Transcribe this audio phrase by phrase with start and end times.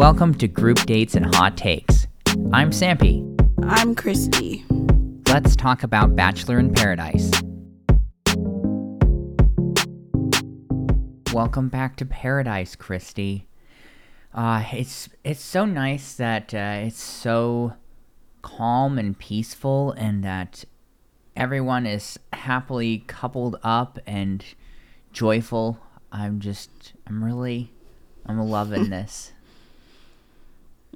[0.00, 2.06] Welcome to Group Dates and Hot Takes.
[2.54, 3.22] I'm Sampy.
[3.64, 4.64] I'm Christy.
[5.28, 7.30] Let's talk about Bachelor in Paradise.
[11.34, 13.46] Welcome back to Paradise, Christy.
[14.32, 17.74] Uh, it's it's so nice that uh, it's so
[18.40, 20.64] calm and peaceful, and that
[21.36, 24.42] everyone is happily coupled up and
[25.12, 25.78] joyful.
[26.10, 27.74] I'm just I'm really
[28.24, 29.34] I'm loving this.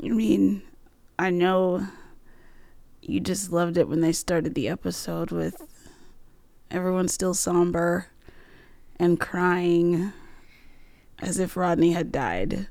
[0.02, 0.62] I mean,
[1.18, 1.86] I know
[3.02, 5.62] you just loved it when they started the episode with
[6.70, 8.08] everyone still somber
[8.98, 10.12] and crying
[11.20, 12.68] as if Rodney had died.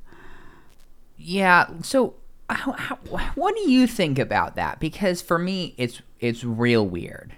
[1.18, 1.68] Yeah.
[1.82, 2.16] So,
[2.50, 2.96] how, how,
[3.36, 4.80] what do you think about that?
[4.80, 7.34] Because for me, it's it's real weird.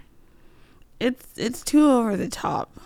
[0.98, 2.80] It's it's too over the top.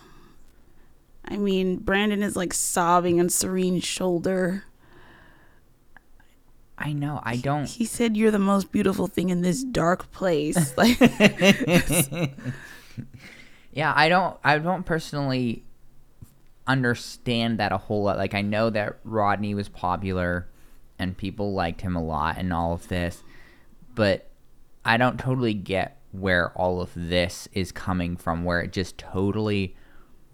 [1.25, 4.65] I mean, Brandon is like sobbing on Serene's shoulder.
[6.81, 7.21] I know.
[7.23, 7.65] I don't.
[7.65, 10.99] He said, "You're the most beautiful thing in this dark place." Like,
[13.73, 14.37] yeah, I don't.
[14.43, 15.63] I don't personally
[16.67, 18.17] understand that a whole lot.
[18.17, 20.47] Like, I know that Rodney was popular
[20.99, 23.23] and people liked him a lot and all of this,
[23.95, 24.29] but
[24.83, 28.43] I don't totally get where all of this is coming from.
[28.43, 29.75] Where it just totally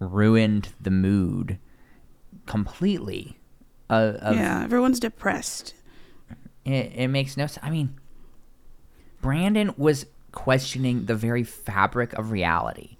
[0.00, 1.58] ruined the mood
[2.46, 3.38] completely.
[3.90, 5.74] Uh, of, yeah, everyone's depressed.
[6.68, 7.64] It, it makes no sense.
[7.64, 7.98] I mean,
[9.22, 12.98] Brandon was questioning the very fabric of reality.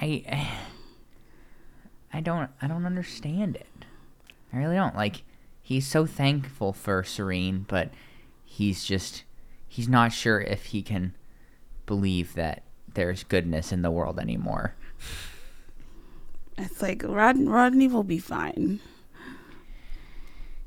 [0.00, 0.48] I
[2.12, 3.84] I don't I don't understand it.
[4.52, 4.96] I really don't.
[4.96, 5.22] Like
[5.60, 7.90] he's so thankful for Serene, but
[8.44, 9.24] he's just
[9.68, 11.14] he's not sure if he can
[11.84, 12.62] believe that
[12.94, 14.74] there's goodness in the world anymore.
[16.56, 18.80] It's like Rod, Rodney will be fine.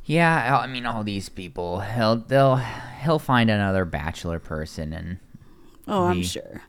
[0.05, 1.79] Yeah, I mean all these people.
[1.81, 5.17] He'll they'll he'll find another bachelor person and
[5.87, 6.61] Oh, I'm sure.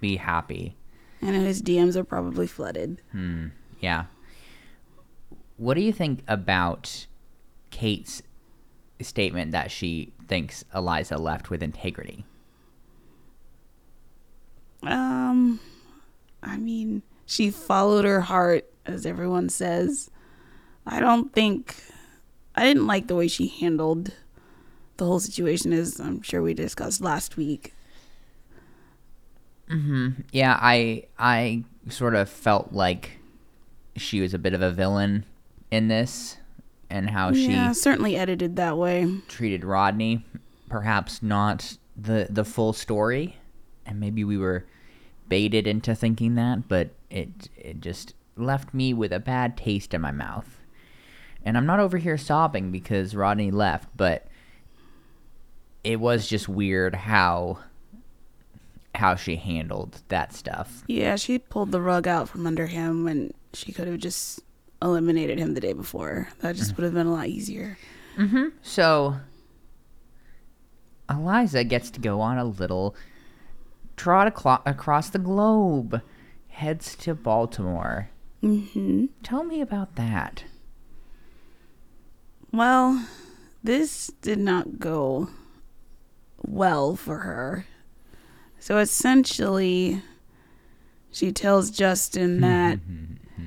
[0.00, 0.76] be happy.
[1.20, 3.00] And his DMs are probably flooded.
[3.12, 3.48] Hmm.
[3.80, 4.04] Yeah.
[5.56, 7.06] What do you think about
[7.70, 8.22] Kate's
[9.00, 12.24] statement that she thinks Eliza left with integrity?
[14.82, 15.60] Um,
[16.42, 20.10] I mean, she followed her heart, as everyone says.
[20.86, 21.74] I don't think
[22.56, 24.12] I didn't like the way she handled
[24.96, 27.74] the whole situation, as I'm sure we discussed last week.
[29.70, 30.22] Mm-hmm.
[30.32, 33.18] Yeah, I I sort of felt like
[33.96, 35.24] she was a bit of a villain
[35.70, 36.38] in this,
[36.88, 39.06] and how yeah, she certainly edited that way.
[39.28, 40.24] treated Rodney.
[40.68, 43.36] Perhaps not the the full story,
[43.84, 44.64] and maybe we were
[45.28, 50.00] baited into thinking that, but it it just left me with a bad taste in
[50.00, 50.55] my mouth.
[51.46, 54.26] And I'm not over here sobbing because Rodney left, but
[55.84, 57.60] it was just weird how
[58.96, 60.82] how she handled that stuff.
[60.88, 64.40] Yeah, she pulled the rug out from under him when she could have just
[64.82, 66.28] eliminated him the day before.
[66.40, 67.78] That just would have been a lot easier.
[68.18, 68.46] Mm-hmm.
[68.62, 69.16] So
[71.08, 72.96] Eliza gets to go on a little
[73.96, 76.00] trot aclo- across the globe,
[76.48, 78.10] heads to Baltimore.
[78.40, 80.44] hmm Tell me about that.
[82.52, 83.06] Well,
[83.62, 85.28] this did not go
[86.44, 87.66] well for her.
[88.58, 90.02] So essentially,
[91.12, 93.04] she tells Justin hmm, that hmm,
[93.36, 93.46] hmm,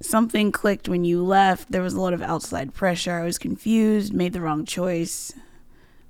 [0.00, 1.70] something clicked when you left.
[1.70, 3.18] There was a lot of outside pressure.
[3.18, 5.32] I was confused, made the wrong choice.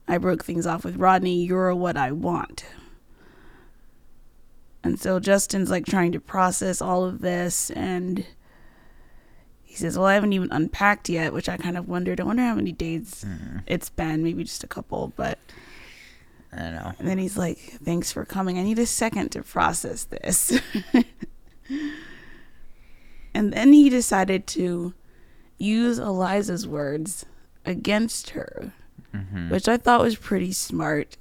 [0.09, 1.45] I broke things off with Rodney.
[1.45, 2.65] You're what I want.
[4.85, 8.27] And so Justin's like trying to process all of this and
[9.73, 12.21] he says, Well, I haven't even unpacked yet, which I kind of wondered.
[12.21, 13.25] I wonder how many days
[13.67, 15.39] it's been, maybe just a couple, but
[16.53, 16.93] I don't know.
[16.99, 18.59] and then he's like, Thanks for coming.
[18.59, 20.61] I need a second to process this.
[23.35, 24.93] and then he decided to
[25.57, 27.25] use Eliza's words
[27.65, 28.73] against her,
[29.15, 31.17] hmm which I thought was pretty smart.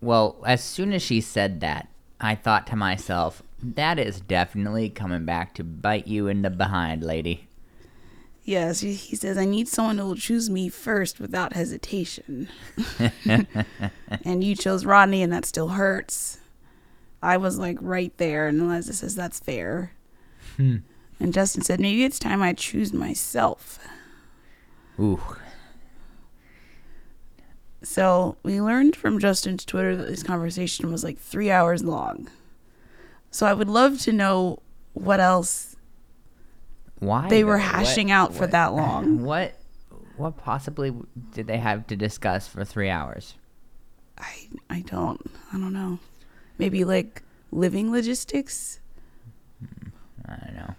[0.00, 1.88] Well, as soon as she said that,
[2.20, 7.04] I thought to myself, that is definitely coming back to bite you in the behind,
[7.04, 7.47] lady.
[8.48, 12.48] Yes, he he says, I need someone who will choose me first without hesitation.
[14.24, 16.38] and you chose Rodney, and that still hurts.
[17.22, 19.92] I was like right there, and Eliza says, That's fair.
[20.56, 20.76] Hmm.
[21.20, 23.86] And Justin said, Maybe it's time I choose myself.
[24.98, 25.20] Ooh.
[27.82, 32.30] So we learned from Justin's Twitter that this conversation was like three hours long.
[33.30, 34.62] So I would love to know
[34.94, 35.67] what else
[36.98, 39.22] why they were hashing What- out for what- that long.
[39.24, 39.54] What
[40.16, 40.92] what possibly
[41.32, 43.34] did they have to discuss for three hours?
[44.18, 45.20] I I don't
[45.52, 45.98] I don't know.
[46.58, 47.22] Maybe like
[47.52, 48.80] living logistics.
[49.60, 49.88] Hmm,
[50.26, 50.74] I don't know.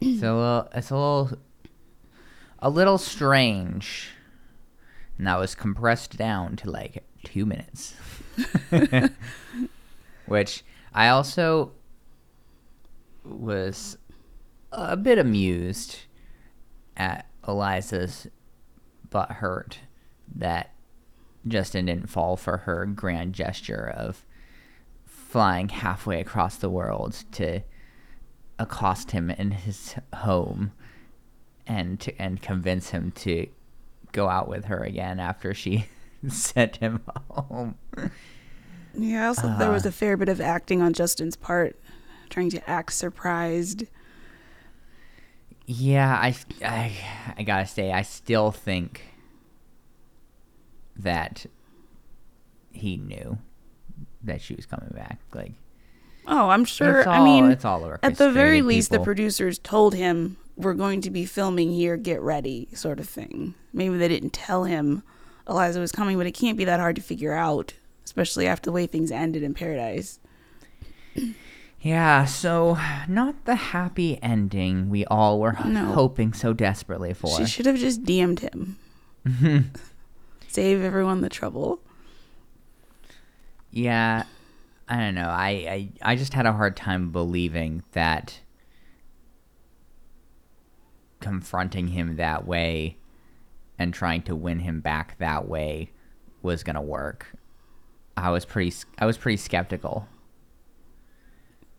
[0.00, 1.38] It's a little, it's a little,
[2.58, 4.10] a little strange,
[5.16, 7.94] and that was compressed down to like two minutes.
[10.26, 11.72] Which I also
[13.24, 13.96] was
[14.72, 15.96] a bit amused
[16.96, 18.26] at Eliza's
[19.10, 19.80] butt hurt
[20.34, 20.70] that
[21.46, 24.24] Justin didn't fall for her grand gesture of
[25.04, 27.60] flying halfway across the world to
[28.58, 30.72] accost him in his home
[31.66, 33.46] and to, and convince him to
[34.12, 35.86] go out with her again after she
[36.28, 37.76] sent him home.
[38.94, 39.88] Yeah, I also thought there was Uh.
[39.88, 41.78] a fair bit of acting on Justin's part,
[42.30, 43.84] trying to act surprised.
[45.66, 46.92] Yeah, I, I,
[47.38, 49.02] I gotta say, I still think
[50.96, 51.46] that
[52.72, 53.38] he knew
[54.24, 55.18] that she was coming back.
[55.34, 55.52] Like,
[56.26, 57.08] Oh, I'm sure.
[57.08, 57.98] all, I mean, it's all over.
[58.02, 61.96] at the very orchestrated, least, the producers told him we're going to be filming here.
[61.96, 63.54] Get ready, sort of thing.
[63.72, 65.02] Maybe they didn't tell him
[65.48, 67.74] Eliza was coming, but it can't be that hard to figure out,
[68.04, 70.20] especially after the way things ended in Paradise.
[71.82, 75.86] Yeah, so not the happy ending we all were No.
[75.86, 77.36] hoping so desperately for.
[77.36, 78.78] She should have just DM'd him.
[80.48, 81.80] Save everyone the trouble.
[83.72, 84.24] Yeah,
[84.88, 85.28] I don't know.
[85.28, 85.48] I,
[86.02, 88.38] I I just had a hard time believing that
[91.20, 92.96] confronting him that way
[93.78, 95.90] and trying to win him back that way
[96.42, 97.32] was gonna work.
[98.16, 100.06] I was pretty I was pretty skeptical.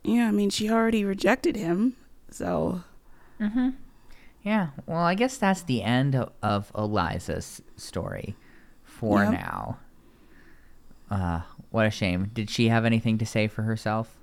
[0.04, 1.96] Yeah, I mean, she already rejected him,
[2.30, 2.84] so
[4.44, 8.36] Yeah, well, I guess that's the end of, of Eliza's story
[8.84, 9.32] for Yep.
[9.32, 9.78] now.
[11.10, 11.42] Uh,
[11.72, 12.32] what a shame.
[12.34, 14.16] Did she have anything to say for herself?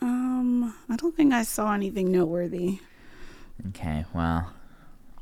[0.00, 2.78] um, I don't think I saw anything noteworthy.
[3.68, 4.52] Okay, well,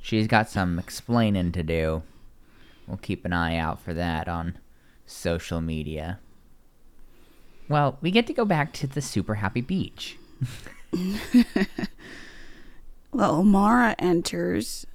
[0.02, 2.02] she's got some explaining to do.
[2.86, 4.58] We'll keep an eye out for that on
[5.06, 6.18] social media.
[7.68, 10.16] Well, we get to go back to the super happy beach.
[13.12, 14.86] Well, Mara enters.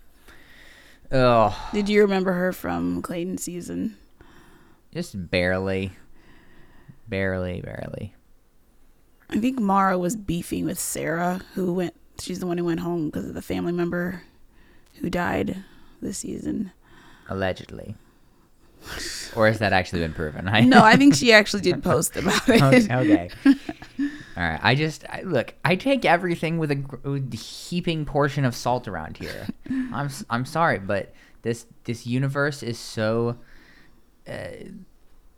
[1.11, 3.97] Oh, Did you remember her from Clayton season?
[4.93, 5.93] just barely.
[7.07, 8.13] Barely, barely.
[9.29, 11.95] I think Mara was beefing with Sarah, who went.
[12.19, 14.21] She's the one who went home because of the family member
[14.99, 15.63] who died
[16.01, 16.71] this season.
[17.27, 17.95] Allegedly.
[19.35, 20.47] Or has that actually been proven?
[20.47, 22.61] I No, I think she actually did post about it.
[22.61, 22.93] okay.
[22.95, 23.29] okay.
[24.37, 24.59] All right.
[24.61, 25.53] I just I, look.
[25.63, 29.47] I take everything with a, with a heaping portion of salt around here.
[29.93, 33.37] I'm I'm sorry, but this this universe is so
[34.27, 34.47] uh,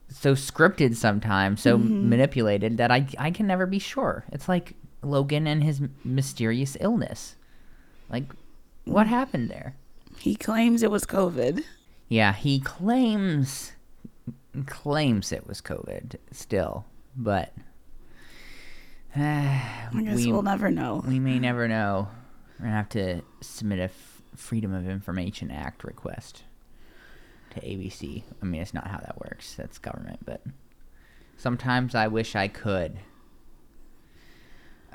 [0.10, 4.26] so scripted sometimes, so manipulated that I I can never be sure.
[4.32, 7.36] It's like Logan and his mysterious illness.
[8.10, 8.26] Like,
[8.86, 9.76] what happened there?
[10.20, 11.64] He claims it was COVID.
[12.10, 13.74] Yeah, he claims
[14.68, 16.86] claims it was COVID still,
[17.16, 17.54] but
[19.16, 21.04] I guess we, will never know.
[21.08, 22.08] we may never know.
[22.60, 26.44] We're gonna have to submit a F- Freedom of Information Act request
[27.52, 28.24] to ABC.
[28.42, 29.56] I mean, it's not how that works.
[29.56, 30.42] That's government, but
[31.38, 33.00] sometimes I wish I could.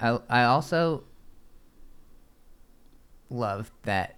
[0.01, 1.05] I I also
[3.31, 4.17] love that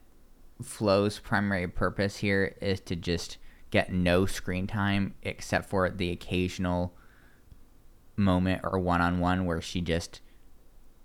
[0.63, 3.39] Flo's primary purpose here is to just
[3.71, 6.95] get no screen time except for the occasional
[8.17, 10.21] moment or one on one where she just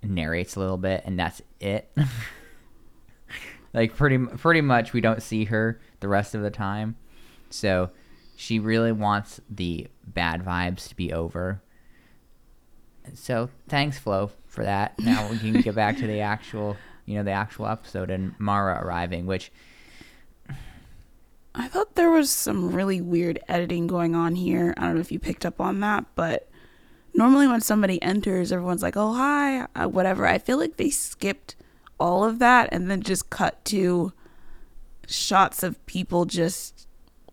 [0.04, 1.96] narrates a little bit and that's it.
[3.74, 6.96] like pretty pretty much we don't see her the rest of the time.
[7.50, 7.92] So
[8.36, 11.62] she really wants the bad vibes to be over.
[13.14, 14.98] So thanks Flo for that.
[15.00, 18.84] Now we can get back to the actual, you know, the actual episode and Mara
[18.84, 19.52] arriving, which
[21.58, 24.74] I thought there was some really weird editing going on here.
[24.78, 26.50] I don't know if you picked up on that, but
[27.14, 30.28] normally when somebody enters, everyone's like, "Oh hi," uh, whatever.
[30.28, 31.56] I feel like they skipped
[31.98, 34.12] all of that and then just cut to
[35.08, 36.88] shots of people just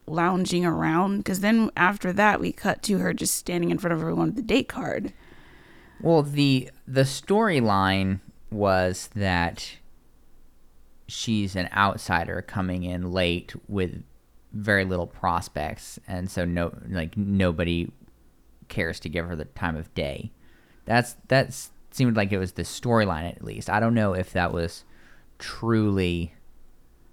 [0.06, 1.18] lounging around.
[1.18, 4.36] Because then after that, we cut to her just standing in front of everyone with
[4.36, 5.12] the date card.
[6.00, 9.78] Well, the the storyline was that
[11.08, 14.02] she's an outsider coming in late with
[14.52, 17.90] very little prospects, and so no, like nobody
[18.68, 20.32] cares to give her the time of day.
[20.84, 21.54] That's that
[21.90, 23.70] seemed like it was the storyline at least.
[23.70, 24.84] I don't know if that was
[25.38, 26.34] truly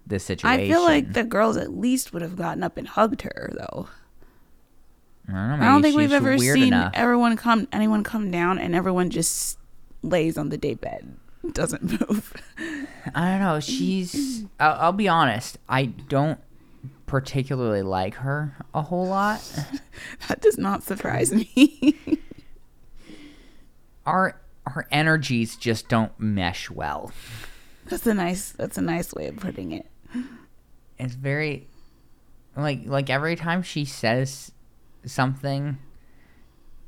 [0.08, 0.60] the situation.
[0.60, 3.88] I feel like the girls at least would have gotten up and hugged her though.
[5.28, 6.92] I don't, know, I don't think we've ever seen enough.
[6.96, 9.60] everyone come anyone come down and everyone just
[10.02, 11.16] lays on the day bed
[11.54, 12.34] doesn't move.
[13.14, 13.60] I don't know.
[13.60, 14.46] She's.
[14.60, 15.58] I'll, I'll be honest.
[15.68, 16.40] I don't
[17.10, 19.42] particularly like her a whole lot.
[20.28, 21.98] that does not surprise me.
[24.06, 27.12] Our our energies just don't mesh well.
[27.86, 29.88] that's a nice that's a nice way of putting it.
[30.98, 31.68] It's very
[32.56, 34.52] like like every time she says
[35.06, 35.78] something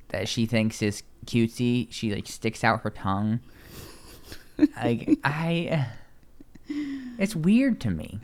[0.10, 3.40] that she thinks is cutesy, she like sticks out her tongue.
[4.84, 5.88] like I
[7.18, 8.20] it's weird to me.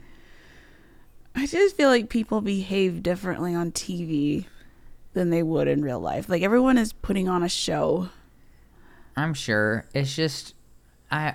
[1.40, 4.46] I just feel like people behave differently on TV
[5.14, 6.28] than they would in real life.
[6.28, 8.08] Like everyone is putting on a show.
[9.16, 9.84] I'm sure.
[9.94, 10.54] It's just
[11.10, 11.34] I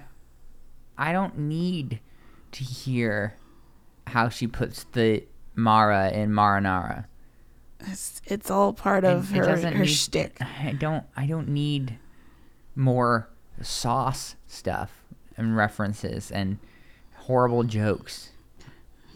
[0.97, 1.99] I don't need
[2.51, 3.35] to hear
[4.07, 5.23] how she puts the
[5.55, 7.05] Mara in Marinara.
[7.79, 10.37] It's, it's all part of It- it her doesn't her need- shtick.
[10.41, 11.97] I don't I don't need
[12.75, 13.29] more
[13.61, 15.03] sauce stuff
[15.37, 16.59] and references and
[17.15, 18.31] horrible jokes.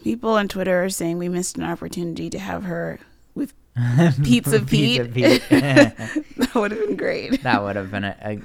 [0.08, 2.98] People on Twitter are saying we missed an opportunity to have her
[3.34, 3.52] with
[4.24, 5.12] Pizza Pete.
[5.12, 5.42] Pete.
[5.50, 7.42] that would have been great.
[7.42, 8.40] that would have been a, a,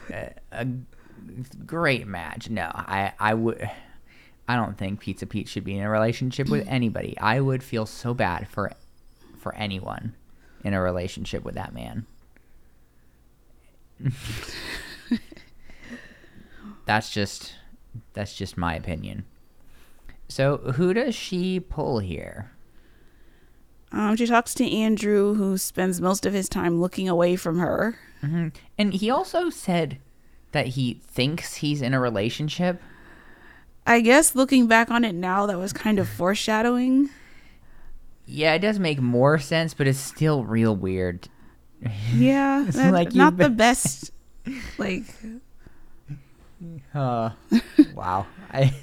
[0.52, 0.68] a, a
[1.66, 2.50] great match.
[2.50, 3.72] No, I, I would.
[4.46, 7.18] I don't think Pizza Pete should be in a relationship with anybody.
[7.18, 8.74] I would feel so bad for
[9.38, 10.16] for anyone
[10.66, 12.06] in a relationship with that man.
[16.86, 17.54] that's just
[18.12, 19.24] that's just my opinion.
[20.34, 22.50] So who does she pull here?
[23.92, 28.00] Um, she talks to Andrew, who spends most of his time looking away from her.
[28.22, 30.00] hmm And he also said
[30.52, 32.82] that he thinks he's in a relationship.
[33.86, 37.12] I guess looking back on it now, that was kind of foreshadowing.
[38.26, 41.28] Yeah, it does make more sense, but it's still real weird.
[42.12, 44.10] Yeah, It's like not the best.
[44.80, 45.04] Like,
[46.96, 47.30] Uh,
[47.94, 48.26] wow.
[48.52, 48.74] I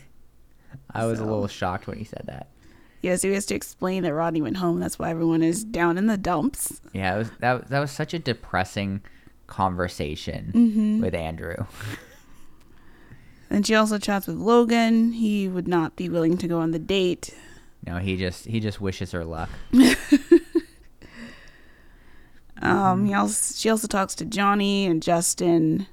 [0.95, 2.49] I was a little shocked when he said that.
[3.03, 4.79] yeah, so he has to explain that Rodney went home.
[4.81, 6.81] That's why everyone is down in the dumps.
[6.93, 9.01] Yeah, it was that that was such a depressing
[9.47, 11.01] conversation Mm-hmm.
[11.03, 11.57] with Andrew.
[13.53, 15.11] And she also chats with Logan.
[15.11, 17.35] He would not be willing to go on the date.
[17.85, 19.49] No, he just he just wishes her luck.
[22.63, 25.87] Um, he also, she also talks to Johnny and Justin.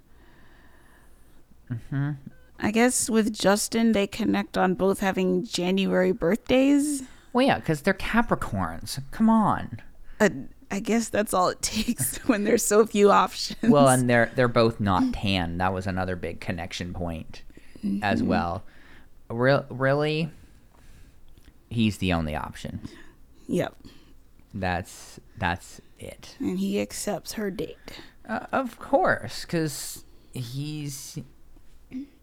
[1.89, 2.11] hmm
[2.59, 7.03] I guess with Justin, they connect on both having January birthdays.
[7.33, 8.99] Well, yeah, because they're Capricorns.
[9.11, 9.79] Come on.
[10.19, 10.29] Uh,
[10.71, 13.59] I guess that's all it takes when there's so few options.
[13.71, 15.57] Well, and they're they're both not tan.
[15.59, 17.43] That was another big connection point
[18.01, 18.27] as Mm-hmm.
[18.27, 18.63] well.
[19.29, 20.31] Real, really,
[21.69, 22.79] he's the only option.
[23.47, 23.75] yep.
[24.53, 26.35] That's that's it.
[26.39, 27.99] And he accepts her date.
[28.27, 31.19] Uh, of course, because he's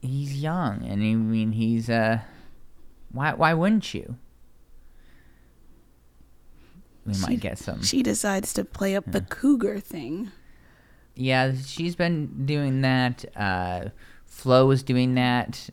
[0.04, 2.20] he's young, and I mean he's uh,
[3.10, 4.16] why why wouldn't you?
[7.06, 7.82] We might get some.
[7.82, 10.32] She decides to play up the cougar thing.
[11.14, 13.24] Yeah, she's been doing that.
[13.36, 13.90] Uh,
[14.24, 15.68] Flo was doing that.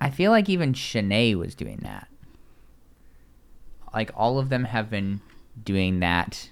[0.00, 2.08] I feel like even Shanae was doing that.
[3.92, 5.20] Like all of them have been
[5.62, 6.50] doing that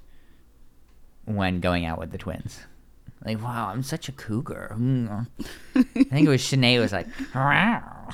[1.25, 2.61] when going out with the twins.
[3.29, 4.75] Like, wow, I'm such a cougar.
[4.75, 5.27] Mm.
[5.77, 8.09] I think it was Shanae was like, "Wow."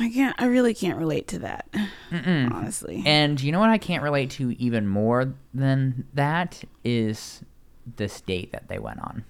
[0.00, 0.34] I can't.
[0.38, 1.68] I really can't relate to that.
[2.10, 2.50] Mm-mm.
[2.50, 3.02] Honestly.
[3.04, 7.42] And you know what I can't relate to even more than that is
[7.96, 9.24] this date that they went on.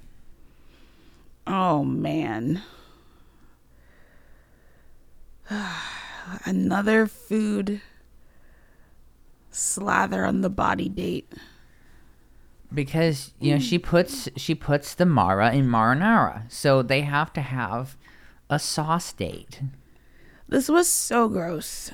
[1.48, 2.62] Oh man.
[6.44, 7.80] Another food
[9.54, 11.32] slather on the body date.
[12.72, 13.84] because you know she hmm.
[13.84, 17.96] puts she puts the Mara in marinara, so they have to have
[18.50, 19.60] a sauce date.
[20.48, 21.90] This was so gross.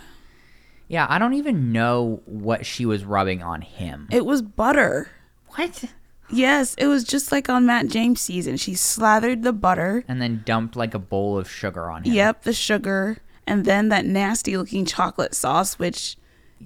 [0.89, 4.09] Yeah, I don't even know what she was rubbing on him.
[4.11, 5.09] It was butter.
[5.51, 5.85] What?
[6.33, 8.57] Yes, it was just like on Matt James season.
[8.57, 10.05] She slathered the butter.
[10.09, 12.13] And then dumped like a bowl of sugar on him.
[12.13, 13.19] Yep, the sugar.
[13.47, 16.17] And then that nasty looking chocolate sauce, which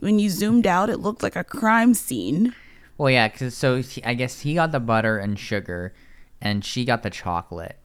[0.01, 2.55] when you zoomed out, it looked like a crime scene.
[2.97, 5.95] Well, yeah, cause so he, I guess he got the butter and sugar,
[6.41, 7.79] and she got the chocolate,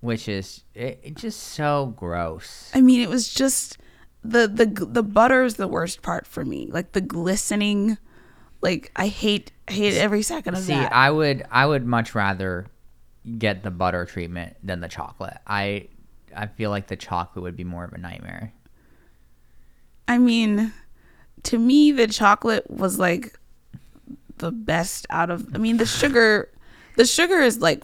[0.00, 2.70] which is it, it just so gross.
[2.74, 3.78] I mean, it was just
[4.22, 6.68] the the the butter is the worst part for me.
[6.70, 7.98] Like the glistening,
[8.60, 10.92] like I hate I hate every second of See, that.
[10.92, 12.66] I would I would much rather
[13.38, 15.38] get the butter treatment than the chocolate.
[15.46, 15.88] I
[16.34, 18.52] I feel like the chocolate would be more of a nightmare.
[20.08, 20.72] I mean,
[21.46, 23.38] to me, the chocolate was like
[24.38, 25.46] the best out of.
[25.54, 26.50] I mean, the sugar,
[26.96, 27.82] the sugar is like.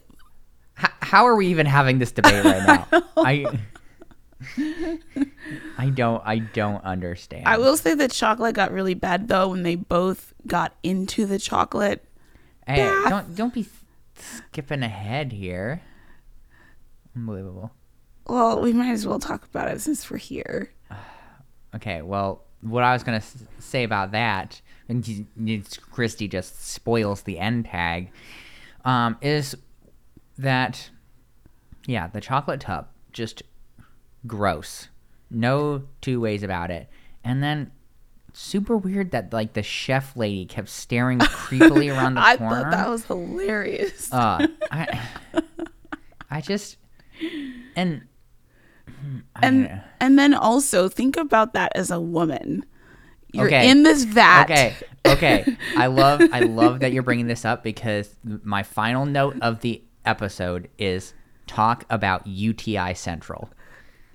[0.79, 3.03] H- how are we even having this debate right now?
[3.17, 3.47] I.
[5.79, 6.23] I don't.
[6.25, 7.47] I don't understand.
[7.47, 11.39] I will say that chocolate got really bad though when they both got into the
[11.39, 12.05] chocolate.
[12.67, 13.09] Hey, bath.
[13.09, 13.67] don't don't be
[14.17, 15.83] skipping ahead here.
[17.15, 17.71] Unbelievable.
[18.27, 20.73] Well, we might as well talk about it since we're here.
[21.75, 25.05] Okay, well, what I was gonna s- say about that, and
[25.91, 28.11] Christy just spoils the end tag,
[28.85, 29.55] um, is
[30.39, 30.91] that,
[31.87, 33.43] yeah, the chocolate tub just
[34.27, 34.89] gross,
[35.31, 36.89] no two ways about it,
[37.25, 37.71] and then
[38.35, 42.63] super weird that like the chef lady kept staring creepily around the I corner.
[42.63, 44.11] thought that was hilarious.
[44.13, 45.01] uh, I,
[46.31, 46.77] I just,
[47.77, 48.12] and, I
[49.43, 52.65] and and then also think about that as a woman.
[53.33, 53.71] You're Okay.
[53.71, 54.45] in this vat.
[54.45, 54.75] Okay,
[55.07, 55.57] okay.
[55.77, 59.83] I love I love that you're bringing this up because my final note of the
[60.05, 61.15] episode is
[61.47, 63.49] talk about UTI Central.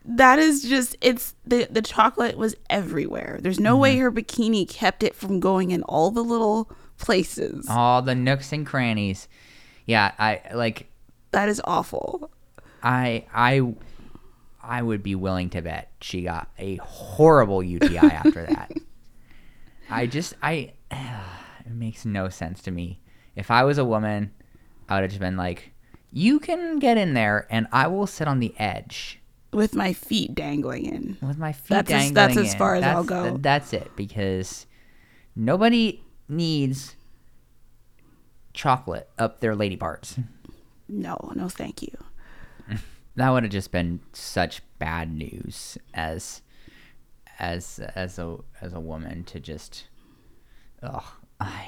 [0.06, 3.40] That is just it's the the chocolate was everywhere.
[3.42, 3.82] There's no Mm-hmm.
[3.82, 7.66] way her bikini kept it from going in all the little places.
[7.70, 9.28] All the nooks and crannies.
[9.86, 10.88] Yeah, I like
[11.32, 12.30] That is awful.
[12.84, 13.74] I I
[14.68, 18.72] I would be willing to bet she got a horrible UTI after that.
[19.90, 23.00] I just I it makes no sense to me.
[23.36, 24.32] If I was a woman,
[24.90, 25.72] I would have just been like,
[26.12, 29.20] "You can get in there, and I will sit on the edge
[29.54, 31.18] With my feet dangling in.
[31.22, 33.38] with my feet That's as- dangling." that's as far as I'll That's- go.
[33.38, 34.66] That's it because
[35.36, 36.96] nobody needs
[38.54, 40.18] chocolate up their lady parts.
[40.90, 41.96] No, no, thank you.
[43.18, 46.42] that would have just been such bad news as
[47.40, 49.86] as as a as a woman to just
[50.82, 51.68] oh I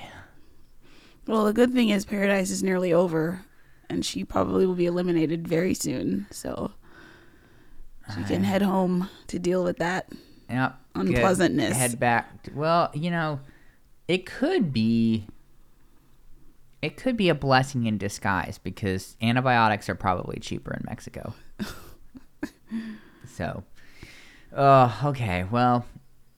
[1.27, 3.45] Well, the good thing is Paradise is nearly over,
[3.89, 6.25] and she probably will be eliminated very soon.
[6.31, 6.71] So
[8.15, 10.11] she can head home to deal with that.
[10.49, 11.07] yeah good.
[11.15, 11.77] Unpleasantness.
[11.77, 13.39] head back to- well you know
[14.07, 15.27] it could be
[16.81, 21.33] it could be a blessing in disguise because antibiotics are probably cheaper in Mexico
[23.27, 23.63] so
[24.55, 25.85] oh okay well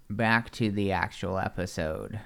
[0.09, 2.19] back to the actual episode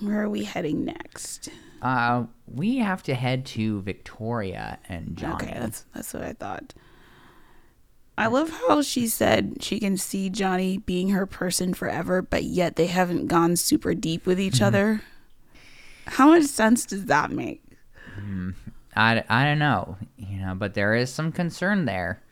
[0.00, 1.50] Where are we heading next?
[1.80, 5.34] Uh, we have to head to Victoria and Johnny.
[5.44, 6.72] Okay, that's that's what I thought.
[8.16, 12.76] I love how she said she can see Johnny being her person forever, but yet
[12.76, 15.02] they haven't gone super deep with each other.
[16.06, 17.62] How much sense does that make?
[18.96, 22.22] I, I don't know, you know, but there is some concern there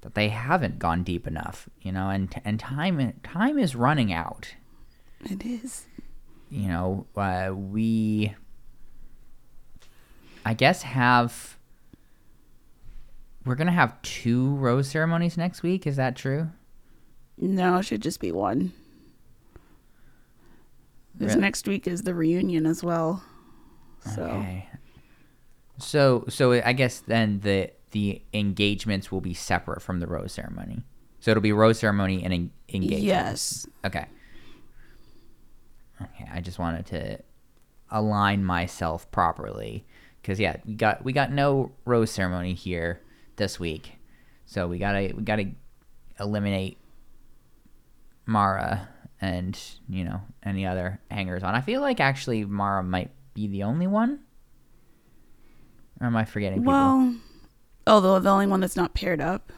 [0.00, 4.54] that they haven't gone deep enough, you know, and and time time is running out.
[5.24, 5.86] It is.
[6.50, 8.34] You know, uh, we
[10.44, 11.58] I guess have
[13.44, 15.86] we're gonna have two rose ceremonies next week.
[15.86, 16.50] Is that true?
[17.36, 18.72] No, it should just be one.
[21.16, 21.40] This Really?
[21.40, 23.24] next week is the reunion as well.
[24.14, 24.68] So Okay.
[25.78, 30.82] So so I guess then the the engagements will be separate from the rose ceremony.
[31.20, 33.02] So it'll be rose ceremony and en- engagement.
[33.02, 34.06] yes, Okay.
[36.02, 37.18] Okay, I just wanted to
[37.90, 39.86] align myself properly
[40.22, 43.00] cuz yeah, we got we got no rose ceremony here
[43.36, 43.96] this week.
[44.44, 45.50] So we got to we got to
[46.20, 46.78] eliminate
[48.26, 48.88] Mara
[49.20, 51.54] and, you know, any other hangers on.
[51.54, 54.20] I feel like actually Mara might be the only one.
[56.00, 56.72] Or am I forgetting people?
[56.72, 57.16] Well,
[57.86, 59.52] oh, the, the only one that's not paired up.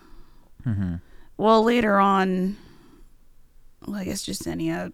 [0.64, 0.96] hmm
[1.36, 2.56] Well, later on,
[3.86, 4.92] well, I guess Jessenia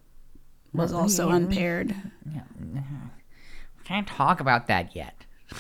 [0.72, 1.94] was Well, also yeah, unpaired.
[2.35, 2.42] Yeah.
[2.59, 5.27] We can't talk about that yet.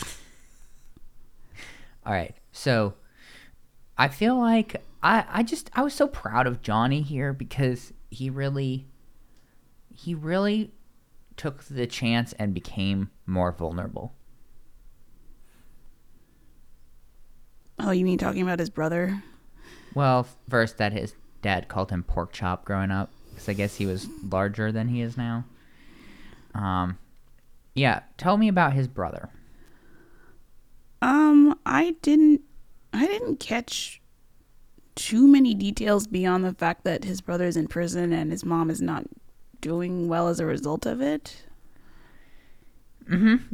[2.06, 2.34] All right.
[2.52, 2.94] So
[3.96, 8.30] I feel like I I just I was so proud of Johnny here because he
[8.30, 8.86] really
[9.94, 10.72] he really
[11.36, 14.12] took the chance and became more vulnerable.
[17.78, 19.22] Oh, you mean talking about his brother?
[19.94, 23.86] Well, first that his dad called him pork chop growing up because I guess he
[23.86, 25.44] was larger than he is now.
[26.54, 26.98] Um,
[27.74, 28.00] yeah.
[28.16, 29.28] Tell me about his brother.
[31.02, 32.42] Um, I didn't,
[32.92, 34.00] I didn't catch
[34.94, 38.70] too many details beyond the fact that his brother is in prison and his mom
[38.70, 39.04] is not
[39.64, 41.42] doing well as a result of it.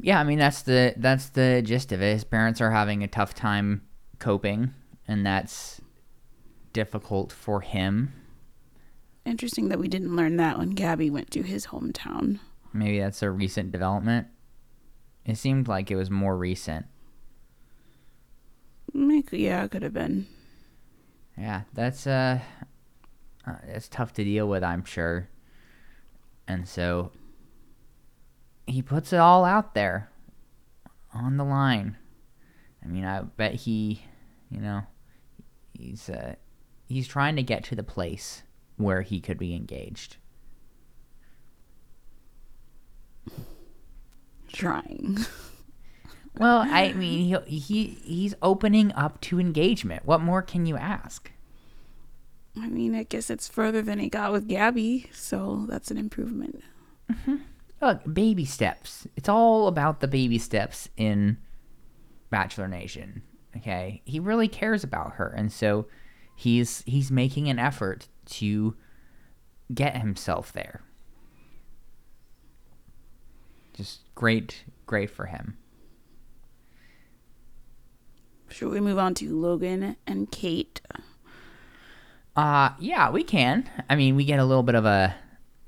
[0.03, 2.13] Yeah, I mean that's the that's the gist of it.
[2.15, 3.83] His parents are having a tough time
[4.19, 4.75] coping,
[5.07, 5.81] and that's
[6.73, 8.13] difficult for him.
[9.25, 12.41] Interesting that we didn't learn that when Gabby went to his hometown.
[12.73, 14.27] Maybe that's a recent development.
[15.25, 16.87] It seemed like it was more recent.
[18.93, 20.27] Yeah, it could have been.
[21.39, 22.41] Yeah, that's uh,
[23.47, 25.29] uh it's tough to deal with, I'm sure.
[26.51, 27.13] And so
[28.67, 30.11] he puts it all out there
[31.15, 31.97] on the line.
[32.85, 34.03] I mean, I bet he,
[34.51, 34.83] you know,
[35.73, 36.35] he's uh
[36.89, 38.43] he's trying to get to the place
[38.77, 40.17] where he could be engaged.
[44.53, 45.19] Trying.
[46.39, 50.07] Well, I mean, he, he he's opening up to engagement.
[50.07, 51.31] What more can you ask?
[52.61, 56.63] I mean, I guess it's further than he got with Gabby, so that's an improvement.
[57.11, 57.37] Mm-hmm.
[57.81, 59.07] Look, baby steps.
[59.17, 61.39] It's all about the baby steps in
[62.29, 63.23] Bachelor Nation.
[63.57, 65.87] Okay, he really cares about her, and so
[66.37, 68.77] he's he's making an effort to
[69.75, 70.83] get himself there.
[73.73, 75.57] Just great, great for him.
[78.51, 80.81] Should we move on to Logan and Kate?
[82.37, 83.69] Uh, yeah, we can.
[83.89, 85.17] I mean, we get a little bit of a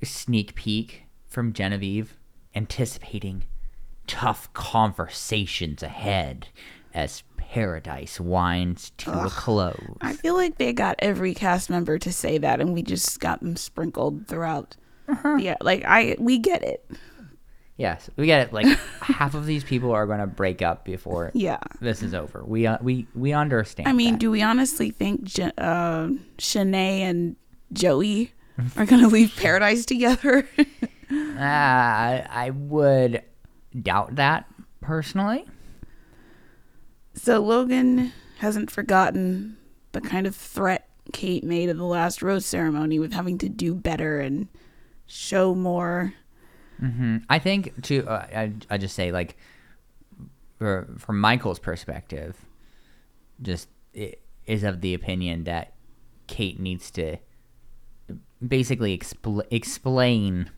[0.03, 2.17] sneak peek from Genevieve,
[2.55, 3.45] anticipating
[4.07, 6.47] tough conversations ahead
[6.93, 9.97] as paradise winds to a close.
[10.01, 13.39] I feel like they got every cast member to say that, and we just got
[13.41, 14.75] them sprinkled throughout.
[15.37, 16.89] Yeah, like I, we get it.
[17.77, 18.53] Yes, we get it.
[18.53, 18.65] Like
[19.01, 21.57] half of these people are going to break up before Yeah.
[21.81, 22.43] this is over.
[22.45, 23.87] We uh, we we understand.
[23.89, 24.19] I mean, that.
[24.19, 27.35] do we honestly think Je- uh, Shanae and
[27.71, 28.31] Joey
[28.77, 30.47] are gonna leave Paradise together?
[31.11, 33.23] uh, I I would
[33.81, 34.45] doubt that
[34.81, 35.45] personally.
[37.15, 39.57] so Logan hasn't forgotten
[39.93, 43.73] the kind of threat Kate made at the last rose ceremony with having to do
[43.73, 44.47] better and
[45.07, 46.13] show more.
[46.83, 49.37] Hmm I think to uh, I I just say like
[50.59, 52.37] for, from Michael's perspective,
[53.41, 53.69] just
[54.45, 55.73] is of the opinion that
[56.27, 57.17] Kate needs to
[58.45, 60.51] basically expl- explain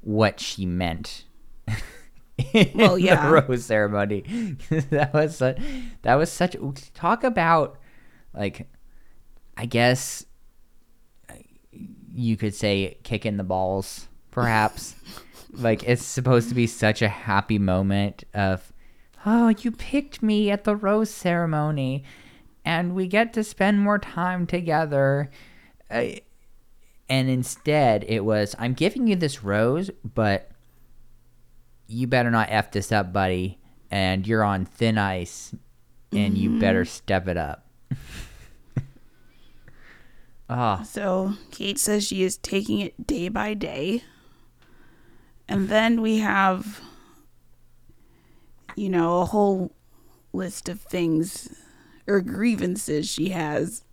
[0.00, 1.24] what she meant.
[2.52, 3.26] in Well, yeah.
[3.26, 4.22] the rose ceremony.
[4.90, 5.54] that was a,
[6.02, 6.56] that was such
[6.94, 7.78] talk about
[8.34, 8.68] like
[9.56, 10.24] I guess
[12.14, 14.94] you could say kicking the balls perhaps
[15.52, 18.72] like it's supposed to be such a happy moment of
[19.26, 22.04] oh you picked me at the rose ceremony
[22.64, 25.30] and we get to spend more time together.
[25.90, 26.06] Uh,
[27.08, 30.50] and instead it was i'm giving you this rose but
[31.86, 33.58] you better not f this up buddy
[33.90, 35.54] and you're on thin ice
[36.12, 37.66] and you better step it up.
[40.48, 44.02] Ah, So Kate says she is taking it day by day.
[45.52, 46.80] And then we have,
[48.74, 49.72] you know, a whole
[50.32, 51.54] list of things
[52.06, 53.84] or grievances she has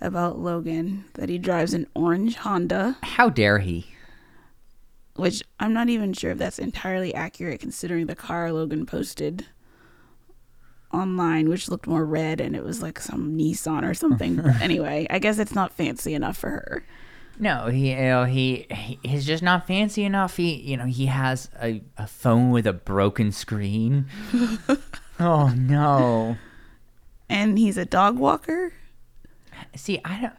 [0.00, 3.94] about Logan that he drives an orange Honda, how dare he
[5.16, 9.46] which I'm not even sure if that's entirely accurate considering the car Logan posted
[10.92, 14.36] online, which looked more red and it was like some Nissan or something.
[14.36, 16.86] But anyway, I guess it's not fancy enough for her.
[17.38, 20.36] No, he you know he, he he's just not fancy enough.
[20.36, 24.06] He you know he has a, a phone with a broken screen.
[25.20, 26.36] oh no!
[27.28, 28.72] And he's a dog walker.
[29.74, 30.34] See, I don't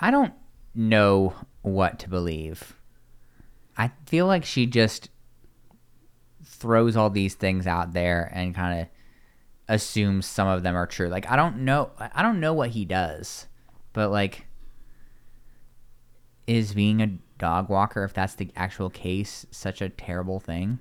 [0.00, 0.34] I don't
[0.74, 2.74] know what to believe.
[3.76, 5.08] I feel like she just
[6.44, 8.86] throws all these things out there and kind of
[9.68, 11.08] assumes some of them are true.
[11.08, 13.46] Like I don't know I don't know what he does,
[13.92, 14.47] but like
[16.48, 20.78] is being a dog walker if that's the actual case such a terrible thing?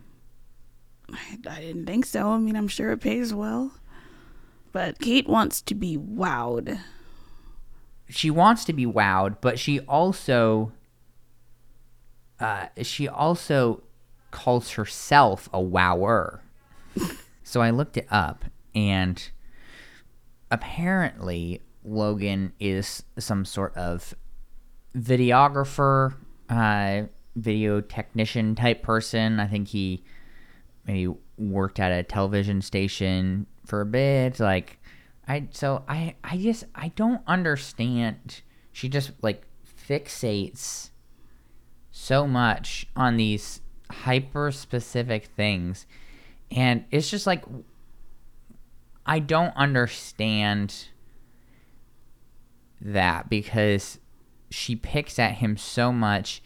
[1.11, 2.29] I, I didn't think so.
[2.29, 3.73] I mean, I'm sure it pays well.
[4.71, 6.79] But Kate wants to be wowed.
[8.09, 10.71] she wants to be wowed, but she also
[12.39, 13.83] uh, she also
[14.31, 16.41] calls herself a wower.
[17.43, 19.29] so I looked it up, and
[20.51, 24.13] apparently Logan is some sort of
[24.97, 26.15] videographer,
[26.49, 27.03] uh,
[27.35, 29.39] video technician type person.
[29.39, 30.03] I think he
[30.85, 34.39] maybe worked at a television station for a bit.
[34.39, 34.79] Like
[35.27, 38.41] i so i i just i don't understand.
[38.71, 39.43] She just like
[39.87, 40.89] fixates
[41.91, 45.85] so much on these hyper specific things.
[46.51, 47.43] And it's just like
[49.05, 50.87] I don't understand
[52.81, 53.99] that because
[54.49, 56.41] she picks at him so much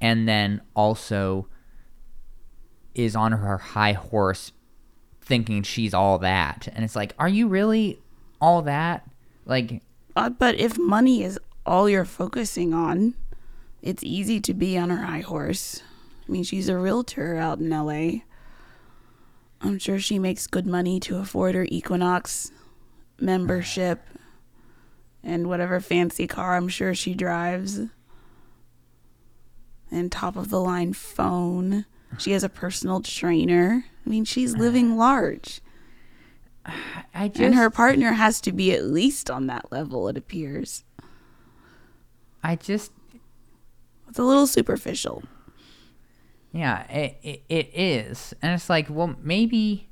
[0.00, 1.48] and then also
[2.94, 4.52] is on her high horse
[5.20, 6.68] thinking she's all that.
[6.74, 8.00] And it's like, are you really
[8.40, 9.08] all that?
[9.44, 9.82] Like,
[10.16, 13.14] Uh, but if money is all you're focusing on,
[13.82, 15.82] it's easy to be on her high horse.
[16.28, 18.22] I mean, she's a realtor out in LA.
[19.60, 22.52] I'm sure she makes good money to afford her Equinox
[23.20, 24.00] membership
[25.22, 27.80] and whatever fancy car I'm sure she drives.
[29.90, 31.86] And top of the line phone.
[32.18, 33.84] She has a personal trainer.
[34.04, 35.60] I mean, she's living large.
[37.14, 40.84] I just, And her partner has to be at least on that level, it appears.
[42.42, 42.92] I just,
[44.08, 45.22] It's a little superficial.
[46.52, 48.34] yeah, it, it, it is.
[48.42, 49.87] And it's like, well, maybe,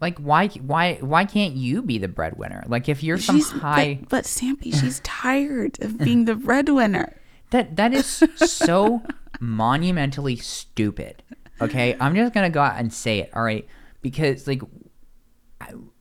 [0.00, 2.64] like, why, why, why can't you be the breadwinner?
[2.66, 7.16] Like, if you're some She's high, but, but Sampy, she's tired of being the breadwinner.
[7.50, 9.02] That that is so
[9.40, 11.22] monumentally stupid.
[11.60, 13.30] Okay, I'm just gonna go out and say it.
[13.32, 13.66] All right,
[14.02, 14.62] because like,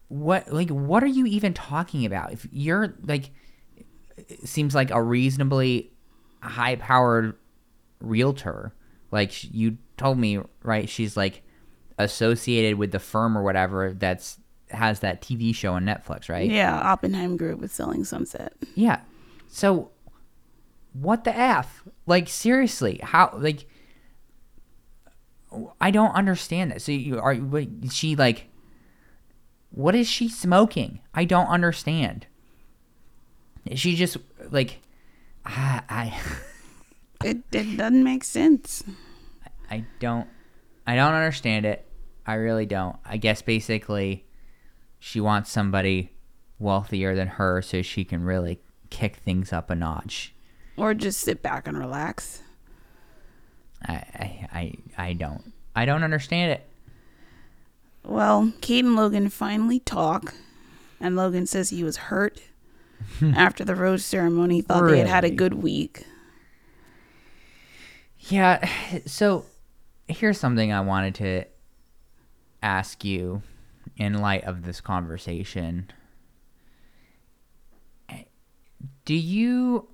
[0.08, 2.34] what like what are you even talking about?
[2.34, 3.29] If you're like,
[4.43, 5.93] seems like a reasonably
[6.41, 7.38] high powered
[7.99, 8.73] realtor.
[9.12, 10.89] Like you told me, right?
[10.89, 11.43] She's like
[11.97, 16.49] associated with the firm or whatever that's has that TV show on Netflix, right?
[16.49, 18.53] Yeah, Oppenheim Group with Selling Sunset.
[18.73, 19.01] Yeah.
[19.47, 19.91] So
[20.93, 21.84] what the f?
[22.05, 23.67] Like seriously, how like
[25.79, 26.81] I don't understand that.
[26.81, 27.38] So you are
[27.89, 28.49] she like
[29.71, 30.99] what is she smoking?
[31.13, 32.27] I don't understand.
[33.65, 34.17] Is she just
[34.49, 34.81] like
[35.45, 36.19] I I
[37.23, 38.84] It, it doesn't make sense.
[39.69, 40.27] I don't
[40.86, 41.85] I don't understand it.
[42.25, 42.97] I really don't.
[43.05, 44.25] I guess basically
[44.99, 46.11] she wants somebody
[46.57, 48.59] wealthier than her so she can really
[48.89, 50.33] kick things up a notch.
[50.77, 52.41] Or just sit back and relax.
[53.83, 54.73] I, I, I,
[55.09, 55.53] I don't.
[55.75, 56.67] I don't understand it.
[58.03, 60.33] Well, Kate and Logan finally talk,
[60.99, 62.41] and Logan says he was hurt
[63.35, 64.61] after the rose ceremony.
[64.61, 66.05] Thought they had had a good week.
[68.19, 68.67] Yeah.
[69.05, 69.45] So
[70.07, 71.45] here's something I wanted to
[72.65, 73.43] ask you
[73.95, 75.91] in light of this conversation.
[79.06, 79.88] Do you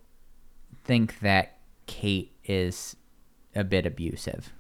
[0.86, 2.96] think that Kate is
[3.54, 4.54] a bit abusive?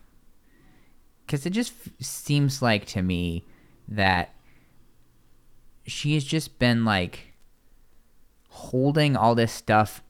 [1.26, 3.45] Because it just f- seems like to me
[3.88, 4.36] that
[5.88, 7.34] she has just been like
[8.50, 10.04] holding all this stuff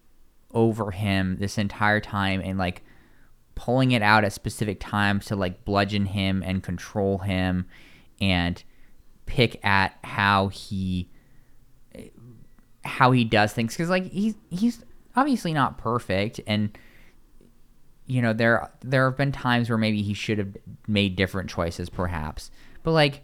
[0.54, 2.82] over him this entire time and like
[3.54, 7.68] pulling it out at specific times to like bludgeon him and control him
[8.22, 8.64] and
[9.26, 11.10] pick at how he
[12.84, 13.74] how he does things.
[13.74, 16.78] Because like he's he's obviously not perfect and
[18.06, 20.56] you know there there have been times where maybe he should have
[20.88, 22.52] made different choices perhaps.
[22.84, 23.24] But like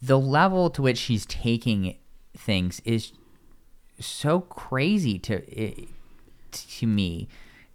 [0.00, 1.96] the level to which he's taking
[2.36, 3.12] things is
[3.98, 5.86] so crazy to
[6.52, 7.28] to me.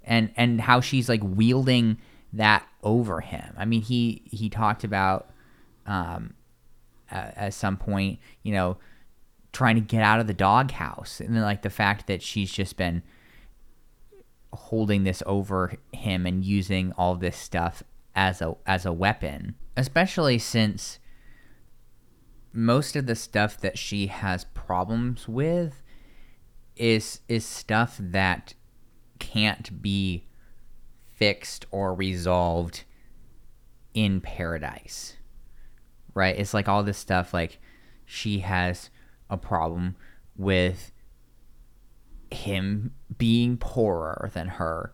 [0.03, 1.97] And and how she's like wielding
[2.33, 3.53] that over him.
[3.57, 5.29] I mean he he talked about
[5.85, 6.33] um
[7.09, 8.77] at, at some point you know
[9.51, 12.77] trying to get out of the doghouse and then like the fact that she's just
[12.77, 13.01] been
[14.53, 17.83] holding this over him and using all this stuff
[18.15, 20.99] as a as a weapon especially since
[22.51, 25.81] most of the stuff that she has problems with
[26.75, 28.53] is is stuff that
[29.19, 30.25] can't be
[31.19, 32.85] fixed or resolved
[33.93, 35.17] in paradise
[36.13, 36.37] right?
[36.37, 37.59] It's like all this stuff like
[38.05, 38.89] she has
[39.29, 39.95] a problem
[40.35, 40.91] with
[42.31, 44.93] him being poorer than her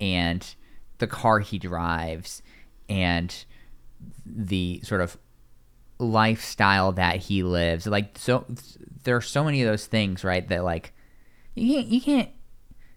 [0.00, 0.54] and
[0.98, 2.42] the car he drives
[2.88, 3.44] and
[4.26, 5.16] the sort of
[5.98, 7.86] lifestyle that he lives.
[7.86, 8.44] Like so
[9.04, 10.92] there are so many of those things right that like
[11.54, 12.30] you can't you can't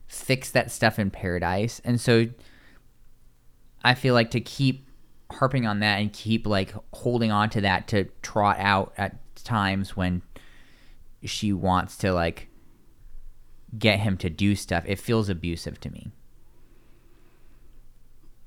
[0.07, 1.81] fix that stuff in paradise.
[1.83, 2.27] And so
[3.83, 4.87] i feel like to keep
[5.31, 9.95] harping on that and keep like holding on to that to trot out at times
[9.95, 10.21] when
[11.23, 12.47] she wants to like
[13.77, 16.11] get him to do stuff it feels abusive to me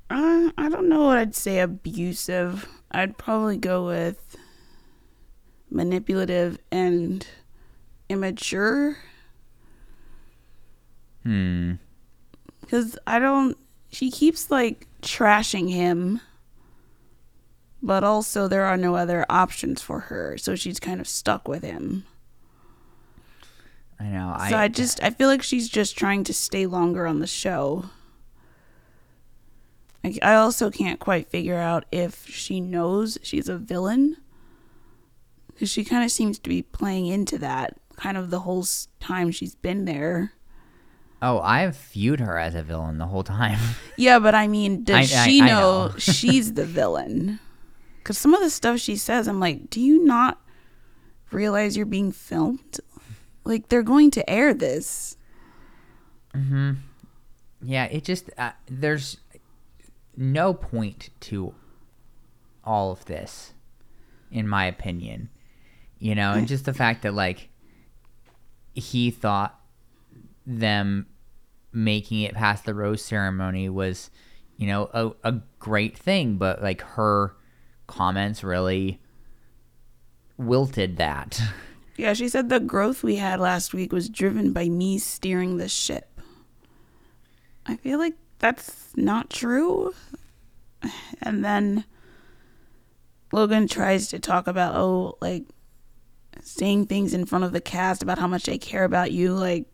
[0.09, 2.69] Uh, I don't know what I'd say abusive.
[2.91, 4.37] I'd probably go with
[5.71, 7.27] manipulative and
[8.09, 8.97] immature.
[11.25, 11.73] hmm
[12.61, 13.57] Because I don't.
[13.91, 16.21] She keeps like trashing him
[17.83, 21.63] but also there are no other options for her, so she's kind of stuck with
[21.63, 22.05] him.
[23.99, 24.37] I know.
[24.49, 27.87] So I just I feel like she's just trying to stay longer on the show.
[30.03, 34.17] I, I also can't quite figure out if she knows she's a villain.
[35.49, 38.65] Because she kind of seems to be playing into that kind of the whole
[38.99, 40.33] time she's been there.
[41.23, 43.59] Oh, I've viewed her as a villain the whole time.
[43.97, 45.95] Yeah, but I mean, does I- I- she I know, know.
[45.99, 47.39] she's the villain?
[47.99, 50.41] Because some of the stuff she says, I'm like, do you not
[51.31, 52.81] realize you're being filmed?
[53.45, 55.19] Like, they're going to air this.
[56.35, 56.73] Hmm.
[57.63, 59.19] Yeah, it just uh, there's
[60.17, 61.55] no point to
[62.65, 63.53] all of this,
[64.31, 65.29] in my opinion.
[65.99, 67.51] You know, and just the fact that like
[68.73, 69.60] he thought
[70.59, 71.07] them
[71.73, 74.11] making it past the rose ceremony was,
[74.57, 77.37] you know, a, a great thing, but like her
[77.87, 79.01] comments really
[80.37, 81.41] wilted that.
[81.97, 85.69] Yeah, she said the growth we had last week was driven by me steering the
[85.69, 86.19] ship.
[87.67, 89.93] I feel like that's not true.
[91.21, 91.85] And then
[93.33, 95.45] Logan tries to talk about, oh, like
[96.43, 99.35] saying things in front of the cast about how much they care about you.
[99.35, 99.67] Like,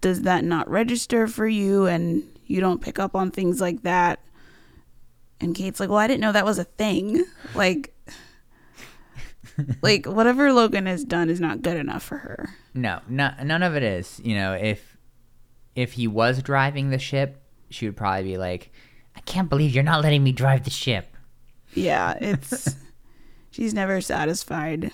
[0.00, 1.86] does that not register for you?
[1.86, 4.20] And you don't pick up on things like that.
[5.40, 7.24] And Kate's like, well, I didn't know that was a thing.
[7.54, 7.92] Like,
[9.82, 12.50] like whatever Logan has done is not good enough for her.
[12.74, 14.20] No, no, none of it is.
[14.22, 14.96] You know, if
[15.74, 18.70] if he was driving the ship, she would probably be like,
[19.16, 21.16] "I can't believe you're not letting me drive the ship."
[21.74, 22.76] Yeah, it's
[23.50, 24.92] she's never satisfied.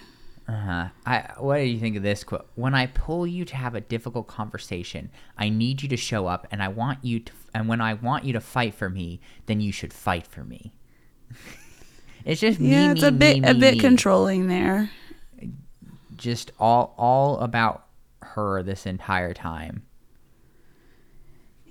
[0.48, 0.88] Uh huh.
[1.04, 1.32] I.
[1.38, 2.48] What do you think of this quote?
[2.54, 6.46] When I pull you to have a difficult conversation, I need you to show up,
[6.50, 7.32] and I want you to.
[7.52, 10.72] And when I want you to fight for me, then you should fight for me.
[12.24, 14.90] it's just Yeah, me, it's me, a bit me, a bit controlling there.
[16.16, 17.86] Just all all about
[18.22, 19.82] her this entire time.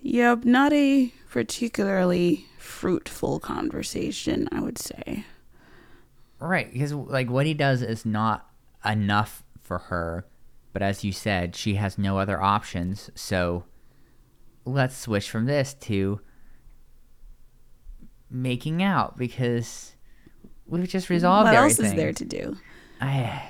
[0.01, 5.25] Yep, not a particularly fruitful conversation, I would say.
[6.39, 8.44] Right, because like what he does is not
[8.85, 10.25] enough for her,
[10.73, 13.09] but as you said, she has no other options.
[13.15, 13.65] So
[14.65, 16.19] let's switch from this to
[18.29, 19.95] making out because
[20.67, 21.85] we've just resolved what everything.
[21.85, 22.57] else is there to do?
[23.01, 23.43] I,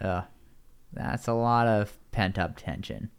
[0.00, 0.22] uh,
[0.92, 3.10] that's a lot of pent up tension.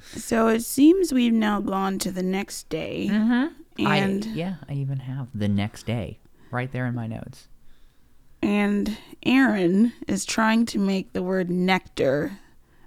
[0.00, 3.86] So it seems we've now gone to the next day, Mm-hmm.
[3.86, 6.18] and I, yeah, I even have the next day
[6.50, 7.48] right there in my notes.
[8.42, 12.38] And Aaron is trying to make the word nectar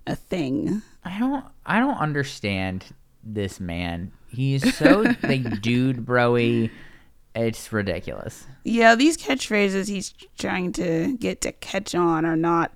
[0.07, 0.81] a thing.
[1.03, 2.85] I don't I don't understand
[3.23, 4.11] this man.
[4.27, 6.69] He's so like dude broy.
[7.33, 8.45] It's ridiculous.
[8.63, 12.71] Yeah, these catchphrases he's trying to get to catch on are not.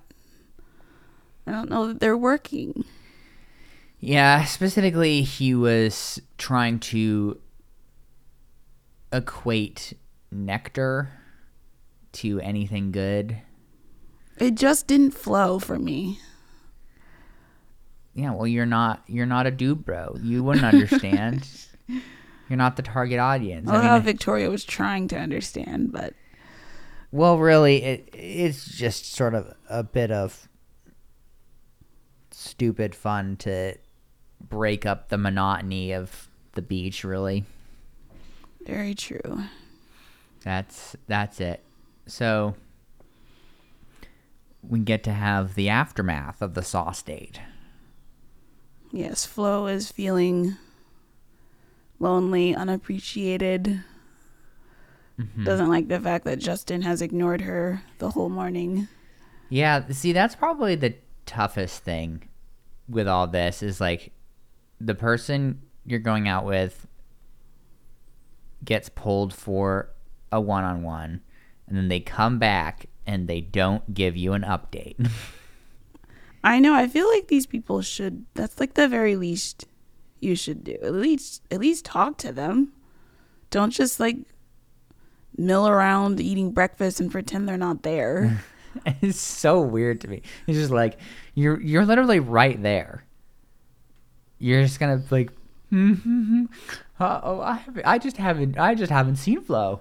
[1.46, 2.84] I don't know that they're working.
[4.00, 7.38] Yeah, specifically he was trying to
[9.12, 9.94] equate
[10.30, 11.10] nectar
[12.16, 13.38] to anything good.
[14.38, 16.20] It just didn't flow for me.
[18.14, 20.16] Yeah, well you're not you're not a dude bro.
[20.22, 21.48] You wouldn't understand.
[21.88, 23.68] you're not the target audience.
[23.68, 26.14] I I mean, how Victoria was trying to understand, but
[27.12, 30.48] Well, really, it it's just sort of a bit of
[32.30, 33.74] stupid fun to
[34.40, 37.04] break up the monotony of the beach.
[37.04, 37.44] Really,
[38.66, 39.42] very true.
[40.42, 41.62] that's that's it.
[42.06, 42.54] So
[44.62, 47.40] we get to have the aftermath of the sauce date.
[48.92, 50.56] Yes, Flo is feeling
[51.98, 53.82] lonely, unappreciated.
[55.18, 55.44] Mm-hmm.
[55.44, 58.88] Doesn't like the fact that Justin has ignored her the whole morning.
[59.48, 62.28] Yeah, see, that's probably the toughest thing
[62.88, 64.12] with all this is like
[64.80, 66.86] the person you're going out with
[68.64, 69.90] gets pulled for
[70.30, 71.22] a one on one,
[71.68, 75.10] and then they come back and they don't give you an update.
[76.44, 76.74] I know.
[76.74, 78.24] I feel like these people should.
[78.34, 79.66] That's like the very least
[80.20, 80.78] you should do.
[80.82, 82.72] At least, at least talk to them.
[83.50, 84.18] Don't just like
[85.36, 88.42] mill around eating breakfast and pretend they're not there.
[89.02, 90.22] it's so weird to me.
[90.46, 90.98] It's just like
[91.34, 93.04] you're you're literally right there.
[94.38, 95.32] You're just gonna like,
[95.70, 96.44] hmm, hmm, hmm.
[96.98, 99.80] Uh, oh, I haven't, I just haven't I just haven't seen Flo.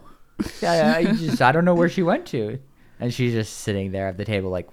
[0.62, 2.60] I, I just I don't know where she went to,
[3.00, 4.70] and she's just sitting there at the table like,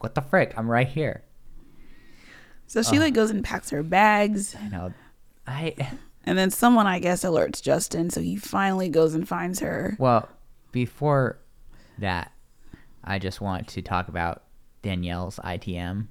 [0.00, 0.54] what the frick?
[0.56, 1.22] I'm right here.
[2.66, 4.54] so she like goes and packs her bags.
[4.54, 4.94] I know,
[5.46, 5.74] I
[6.26, 9.94] And then someone, I guess, alerts Justin, so he finally goes and finds her.
[9.98, 10.28] Well,
[10.72, 11.38] before
[11.98, 12.32] that,
[13.02, 14.42] I just want to talk about
[14.82, 16.06] Danielle's ITM,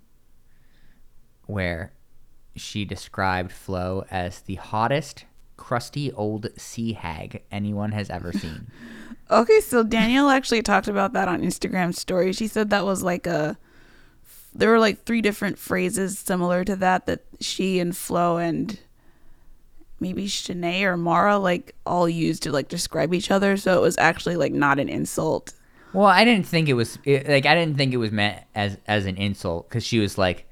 [1.47, 1.93] where
[2.55, 5.25] she described Flo as the hottest,
[5.57, 8.67] crusty old sea hag anyone has ever seen.
[9.31, 12.33] Okay, so Danielle actually talked about that on Instagram story.
[12.33, 13.57] She said that was like a
[14.53, 18.79] there were like three different phrases similar to that that she and Flo and
[19.99, 23.57] maybe Shanae or Mara like all used to like describe each other.
[23.57, 25.53] So it was actually like not an insult.
[25.93, 28.77] Well, I didn't think it was it, like I didn't think it was meant as
[28.87, 30.47] as an insult because she was like,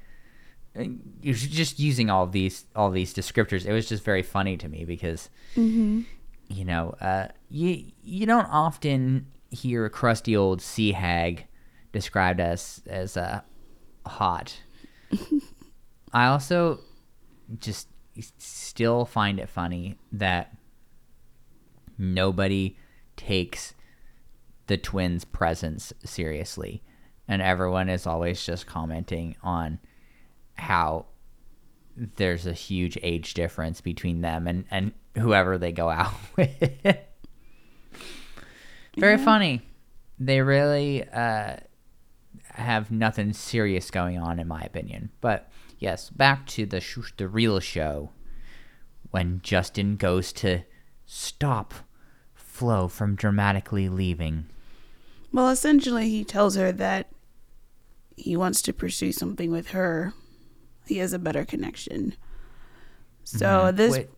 [1.20, 3.66] just using all these all these descriptors.
[3.66, 5.28] It was just very funny to me because,
[6.48, 11.46] you know, uh, you you don't often hear a crusty old sea hag
[11.92, 13.42] described as as uh,
[14.06, 14.60] hot.
[16.12, 16.80] I also
[17.58, 17.88] just
[18.38, 20.56] still find it funny that
[21.98, 22.76] nobody
[23.16, 23.74] takes
[24.66, 26.82] the twins' presence seriously,
[27.28, 29.78] and everyone is always just commenting on
[30.54, 31.06] how
[31.96, 36.96] there's a huge age difference between them and and whoever they go out with.
[38.96, 39.62] Very funny.
[40.18, 41.56] They really uh,
[42.54, 45.10] have nothing serious going on, in my opinion.
[45.20, 48.10] But yes, back to the sh- the real show
[49.10, 50.62] when Justin goes to
[51.06, 51.74] stop
[52.34, 54.46] Flo from dramatically leaving.
[55.32, 57.08] Well, essentially, he tells her that
[58.16, 60.12] he wants to pursue something with her.
[60.86, 62.14] He has a better connection.
[63.24, 63.76] So Mhm.
[63.76, 63.92] this.
[63.92, 64.08] Wait,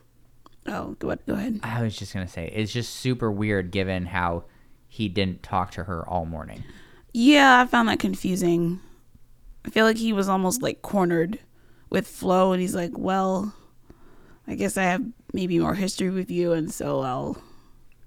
[0.67, 1.61] Oh, go, go ahead.
[1.63, 4.45] I was just gonna say it's just super weird given how
[4.89, 6.65] he didn't talk to her all morning.
[7.13, 8.81] Yeah, I found that confusing.
[9.65, 11.39] I feel like he was almost like cornered
[11.91, 13.55] with Flo, and he's like, "Well,
[14.47, 17.37] I guess I have maybe more history with you, and so I'll."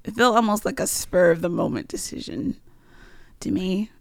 [0.04, 2.56] It felt almost like a spur of the moment decision
[3.42, 3.92] to me.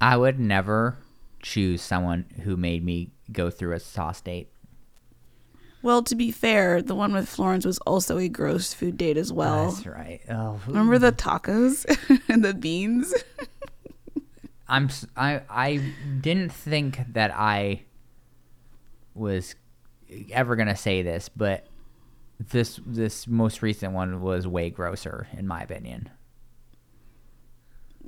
[0.00, 0.98] I would never
[1.42, 4.48] choose someone who made me go through a sauce date.
[5.82, 9.32] Well, to be fair, the one with Florence was also a gross food date as
[9.32, 9.70] well.
[9.70, 10.20] That's right.
[10.28, 11.86] Oh, Remember the tacos
[12.28, 13.14] and the beans?
[14.68, 17.82] I'm I I didn't think that I
[19.14, 19.54] was
[20.32, 21.66] ever gonna say this, but
[22.40, 26.10] this this most recent one was way grosser in my opinion.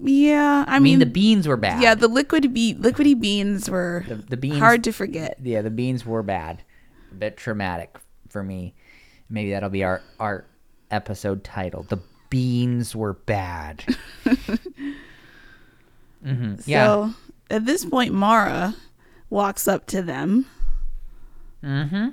[0.00, 1.82] Yeah, I, I mean, the beans were bad.
[1.82, 5.38] yeah, the liquid be- liquidy beans were the, the beans hard to forget.
[5.42, 6.62] Yeah, the beans were bad.
[7.10, 7.96] A bit traumatic
[8.28, 8.74] for me.
[9.28, 10.44] Maybe that'll be our our
[10.90, 11.82] episode title.
[11.82, 11.98] The
[12.30, 13.84] beans were bad.
[16.24, 16.84] hmm Yeah.
[16.86, 17.10] So
[17.50, 18.74] at this point, Mara
[19.30, 20.46] walks up to them
[21.64, 22.10] Mm-hmm.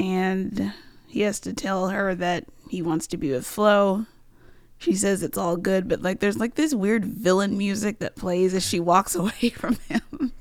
[0.00, 0.72] and
[1.06, 4.06] he has to tell her that he wants to be with Flo.
[4.82, 8.52] She says it's all good, but like there's like this weird villain music that plays
[8.52, 10.32] as she walks away from him.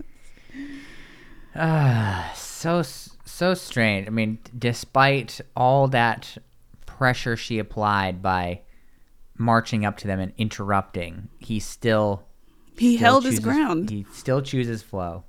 [1.55, 4.07] Ah, so so strange.
[4.07, 6.37] I mean, despite all that
[6.87, 8.61] pressure she applied by
[9.37, 12.23] marching up to them and interrupting, he still
[12.77, 13.91] He still held his ground.
[13.91, 15.23] He still chooses flow.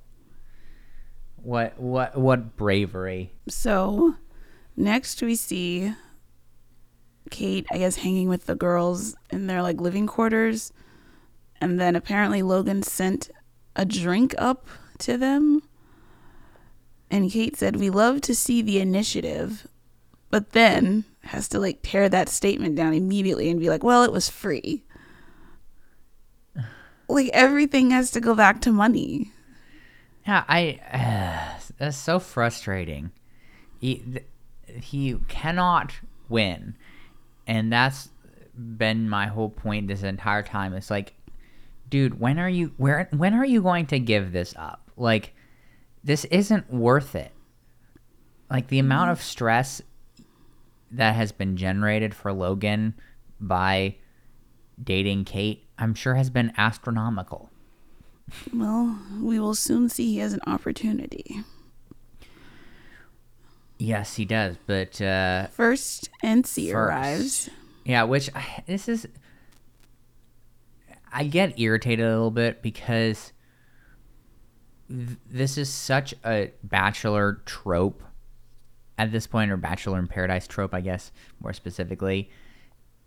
[1.36, 3.32] What what what bravery!
[3.48, 4.14] So
[4.74, 5.92] next we see
[7.30, 10.72] Kate, I guess, hanging with the girls in their like living quarters.
[11.60, 13.30] And then apparently Logan sent
[13.76, 14.66] a drink up
[14.98, 15.62] to them.
[17.10, 19.66] And Kate said, We love to see the initiative,
[20.30, 24.12] but then has to like tear that statement down immediately and be like, Well, it
[24.12, 24.84] was free.
[27.08, 29.32] Like everything has to go back to money.
[30.26, 33.10] Yeah, I that's so frustrating.
[33.78, 34.20] He
[34.66, 35.92] he cannot
[36.28, 36.76] win,
[37.46, 38.08] and that's
[38.56, 40.74] been my whole point this entire time.
[40.74, 41.14] It's like,
[41.88, 44.90] dude, when are you where when are you going to give this up?
[44.96, 45.34] Like,
[46.04, 47.32] this isn't worth it.
[48.50, 49.80] Like the amount of stress
[50.90, 52.94] that has been generated for Logan
[53.40, 53.96] by
[54.82, 57.50] dating Kate, I'm sure has been astronomical.
[58.54, 61.40] Well, we will soon see he has an opportunity.
[63.84, 66.74] Yes, he does, but uh First, Ency First.
[66.74, 67.50] arrives.
[67.84, 69.08] Yeah, which I- this is.
[71.12, 73.32] I get irritated a little bit because
[74.88, 78.02] th- this is such a bachelor trope
[78.98, 81.10] at this point, or bachelor in paradise trope, I guess,
[81.40, 82.30] more specifically,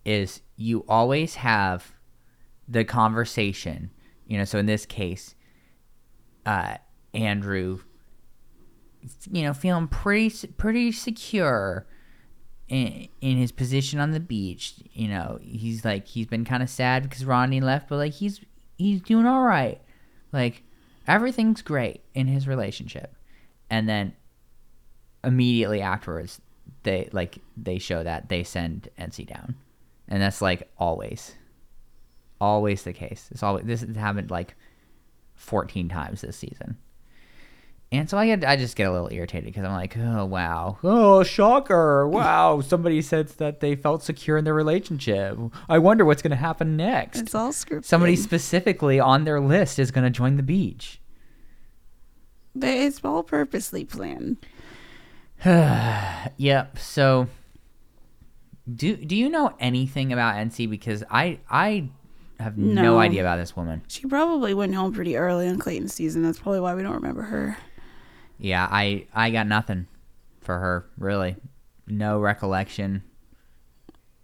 [0.04, 1.94] is you always have
[2.68, 3.92] the conversation,
[4.28, 4.44] you know.
[4.44, 5.36] So in this case,
[6.46, 6.78] uh,
[7.14, 7.80] Andrew,
[9.32, 11.86] you know, feeling pretty pretty secure
[12.68, 16.70] in, in his position on the beach, you know, he's like he's been kind of
[16.70, 18.41] sad because Ronnie left, but like he's
[18.78, 19.82] he's doing all right.
[20.32, 20.64] Like
[21.08, 23.16] everything's great in his relationship.
[23.70, 24.14] And then
[25.24, 26.39] immediately afterwards
[26.84, 29.56] they like they show that they send Ency down.
[30.08, 31.36] And that's like always
[32.39, 33.30] always the case.
[33.32, 34.56] It's always this has happened like
[35.36, 36.78] 14 times this season.
[37.98, 40.78] And so I get, I just get a little irritated because I'm like, oh wow,
[40.84, 45.38] oh shocker, wow, somebody said that they felt secure in their relationship.
[45.70, 47.20] I wonder what's going to happen next.
[47.20, 47.86] It's all scripted.
[47.86, 51.00] Somebody specifically on their list is going to join the beach.
[52.56, 54.38] But it's all purposely planned.
[55.46, 56.78] yep.
[56.80, 57.28] So,
[58.74, 60.66] do do you know anything about Ency?
[60.66, 61.89] Because I I
[62.39, 63.00] have no, No.
[63.00, 63.82] idea about this woman.
[63.88, 66.24] She probably went home pretty early in Clayton's season.
[66.24, 67.58] That's probably why we don't remember her.
[68.38, 69.88] Yeah, I I got nothing
[70.42, 71.36] for her really.
[71.88, 73.04] No recollection.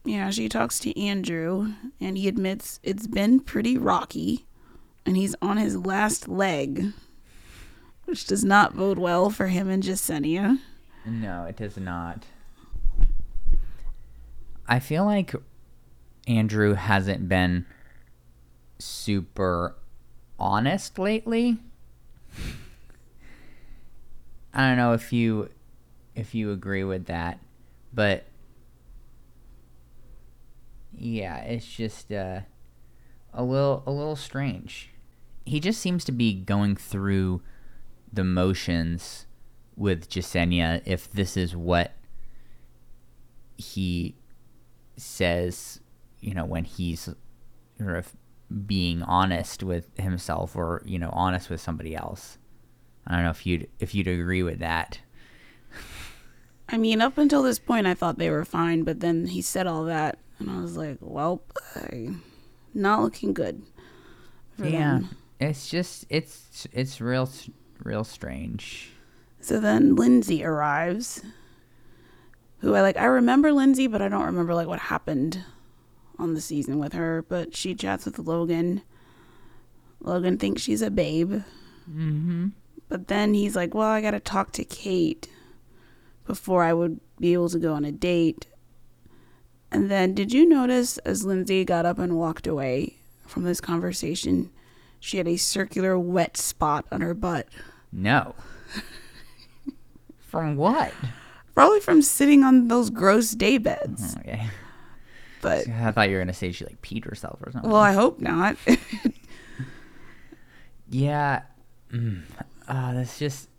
[0.03, 4.47] Yeah, she talks to Andrew, and he admits it's been pretty rocky,
[5.05, 6.91] and he's on his last leg,
[8.05, 10.57] which does not bode well for him and Jessenia.
[11.05, 12.25] No, it does not.
[14.67, 15.35] I feel like
[16.27, 17.65] Andrew hasn't been
[18.79, 19.75] super
[20.39, 21.59] honest lately.
[24.53, 25.49] I don't know if you
[26.15, 27.39] if you agree with that,
[27.93, 28.25] but
[30.93, 32.41] yeah, it's just uh,
[33.33, 34.89] a little a little strange.
[35.45, 37.41] He just seems to be going through
[38.11, 39.25] the motions
[39.75, 41.93] with Jessenia if this is what
[43.57, 44.15] he
[44.97, 45.79] says,
[46.19, 47.09] you know, when he's
[48.65, 52.37] being honest with himself or, you know, honest with somebody else.
[53.07, 54.99] I don't know if you'd if you'd agree with that.
[56.69, 59.67] I mean, up until this point, I thought they were fine, but then he said
[59.67, 61.41] all that, and I was like, well,
[61.75, 62.11] I,
[62.73, 63.61] not looking good.
[64.57, 64.69] Yeah.
[64.69, 65.17] them.
[65.39, 67.29] It's just it's it's real
[67.83, 68.91] real strange.
[69.41, 71.23] So then Lindsay arrives,
[72.59, 72.97] who I like.
[72.97, 75.43] I remember Lindsay, but I don't remember like what happened
[76.19, 77.25] on the season with her.
[77.27, 78.83] But she chats with Logan.
[79.99, 81.41] Logan thinks she's a babe,
[81.89, 82.49] Mm-hmm.
[82.91, 85.29] But then he's like, "Well, I got to talk to Kate
[86.25, 88.47] before I would be able to go on a date."
[89.71, 94.51] And then, did you notice as Lindsay got up and walked away from this conversation,
[94.99, 97.47] she had a circular wet spot on her butt?
[97.93, 98.35] No.
[100.19, 100.91] From what?
[101.55, 104.17] Probably from sitting on those gross day beds.
[104.17, 104.47] Okay.
[105.41, 107.71] But I thought you were gonna say she like peed herself or something.
[107.71, 108.57] well, I hope not.
[110.91, 111.43] Yeah.
[111.91, 112.23] Mm.
[112.71, 113.49] Uh, that's just.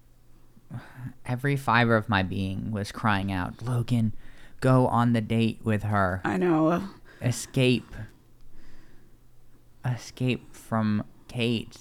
[1.27, 4.15] Every fiber of my being was crying out, Logan,
[4.61, 6.23] go on the date with her.
[6.25, 6.83] I know.
[7.21, 7.95] Escape.
[9.85, 11.77] Escape from Kate.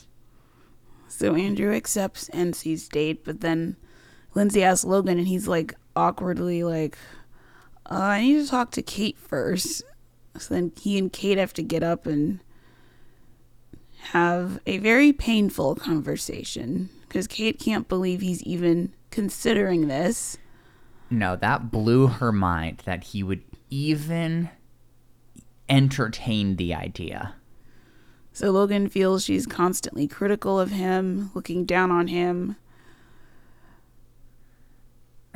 [1.07, 3.77] So Andrew accepts Ency's date, but then
[4.36, 6.97] Lindsay asks Logan, and he's like awkwardly like,
[7.89, 9.84] uh, "I need to talk to Kate first.
[10.38, 12.41] So then he and Kate have to get up and
[14.11, 20.38] have a very painful conversation because Kate can't believe he's even considering this.
[21.09, 24.49] No, that blew her mind that he would even
[25.68, 27.36] entertain the idea.
[28.32, 32.55] So Logan feels she's constantly critical of him, looking down on him.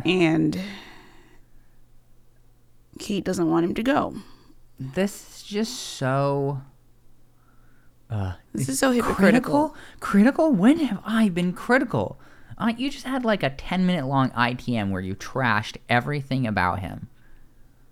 [0.05, 0.57] And
[2.99, 4.15] Kate doesn't want him to go.
[4.79, 6.61] This is just so.
[8.09, 9.69] Uh, This is so hypocritical.
[9.69, 9.75] critical.
[9.99, 10.51] Critical?
[10.51, 12.19] When have I been critical?
[12.57, 16.79] Uh, you just had like a 10 minute long ITM where you trashed everything about
[16.79, 17.09] him.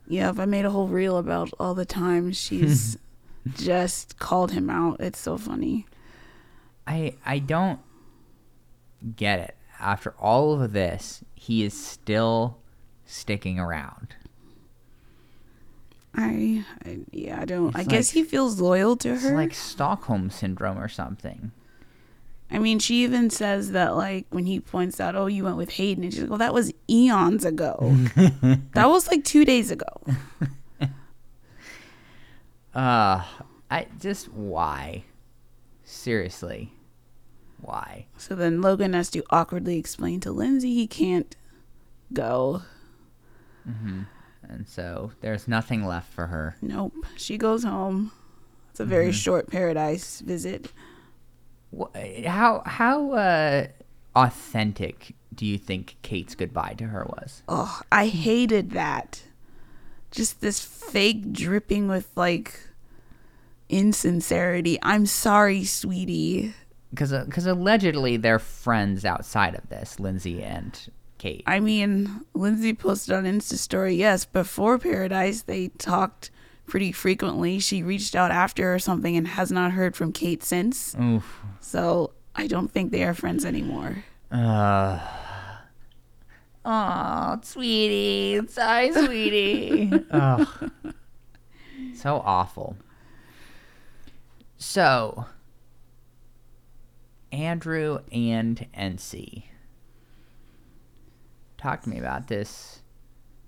[0.08, 2.98] Yeah, if I made a whole reel about all the times she's
[3.56, 5.86] just called him out, it's so funny.
[6.86, 7.80] I I don't
[9.16, 9.56] get it.
[9.80, 12.58] After all of this, he is still
[13.06, 14.16] sticking around.
[16.16, 17.70] I, I yeah, I don't.
[17.70, 19.36] It's I guess he feels loyal to her.
[19.36, 21.52] Like Stockholm syndrome or something.
[22.52, 25.72] I mean, she even says that like when he points out, "Oh, you went with
[25.72, 27.78] Hayden," and she's like, "Well, that was eons ago.
[28.74, 29.88] that was like two days ago."
[32.76, 33.24] Uh,
[33.70, 35.04] I just why?
[35.84, 36.74] Seriously,
[37.62, 38.08] why?
[38.18, 41.36] So then Logan has to awkwardly explain to Lindsay he can't
[42.14, 42.64] go.
[44.50, 46.56] And so there's nothing left for her.
[46.62, 46.94] Nope.
[47.16, 48.12] She goes home.
[48.72, 50.72] It's a very short paradise visit.
[52.26, 53.68] How how uh,
[54.16, 57.42] authentic do you think Kate's goodbye to her was?
[57.48, 59.24] Oh, I hated that.
[60.12, 62.60] just this fake dripping with like
[63.70, 64.78] insincerity.
[64.84, 66.54] I'm sorry, sweetie.
[66.92, 70.80] because because allegedly they're friends outside of this, Lindsay and
[71.24, 71.44] Kate.
[71.48, 76.32] I mean, Lindsay posted on Insta story, yes, before Paradise they talked
[76.66, 77.60] pretty frequently.
[77.60, 80.94] She reached out after or something and has not heard from Kate since.
[81.02, 81.42] Oof.
[81.62, 84.04] So I don't think they are friends anymore.
[84.30, 85.00] Uh.
[86.66, 89.94] Oh, sweetie, sorry, sweetie.
[90.12, 90.72] Ugh.
[91.96, 92.76] So awful.
[94.58, 95.26] So,
[97.32, 99.53] Andrew and Ency.
[101.64, 102.82] Talk to me about this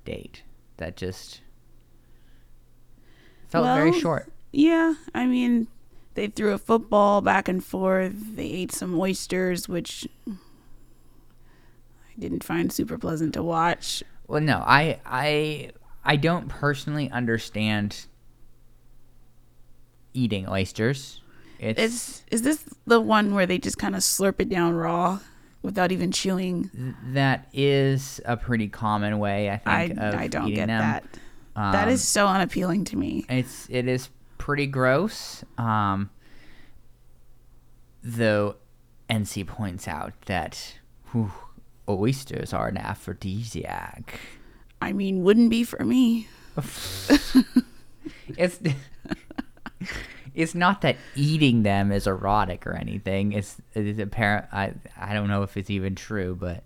[0.06, 0.44] date
[0.78, 1.42] that just
[3.50, 4.32] felt very short.
[4.54, 5.68] Yeah, I mean,
[6.14, 8.14] they threw a football back and forth.
[8.38, 10.32] They ate some oysters, which I
[12.18, 14.02] didn't find super pleasant to watch.
[14.28, 15.72] Well, no, I I
[16.06, 18.06] I don't personally understand
[20.14, 21.20] eating oysters.
[21.60, 25.20] It's, Is is this the one where they just kind of slurp it down raw
[25.66, 26.70] without even chewing?
[27.14, 30.80] that is a pretty common way I I think of I don't get them.
[30.80, 31.04] that.
[31.56, 33.26] that Um, is so unappealing to me.
[33.30, 35.44] it's it is pretty gross.
[35.58, 36.10] Um,
[38.04, 38.56] though
[39.10, 40.76] Ency points out that
[41.12, 41.32] whew,
[41.90, 44.20] oysters are an aphrodisiac.
[44.82, 46.28] I mean, wouldn't be for me.
[48.38, 48.60] it's
[50.36, 53.32] it's not that eating them is erotic or anything.
[53.34, 54.46] It's it's apparent.
[54.52, 56.64] I I don't know if it's even true, but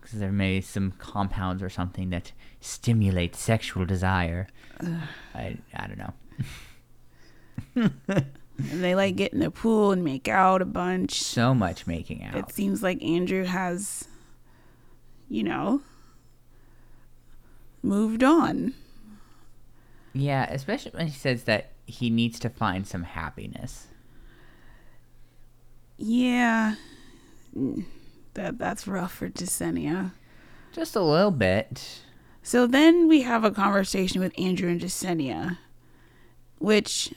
[0.00, 4.48] because there may be some compounds or something that stimulate sexual desire.
[5.34, 6.14] I I don't know.
[8.58, 11.22] And they like get in the pool and make out a bunch.
[11.22, 12.34] So much making out.
[12.34, 14.08] It seems like Andrew has,
[15.28, 15.80] you know,
[17.80, 18.74] moved on.
[20.12, 23.88] yeah, especially when he says that he needs to find some happiness.
[25.96, 26.76] Yeah,
[28.34, 30.12] that that's rough for Jessenia.
[30.72, 32.02] Just a little bit.
[32.42, 35.58] So then we have a conversation with Andrew and Jessenia,
[36.58, 37.12] which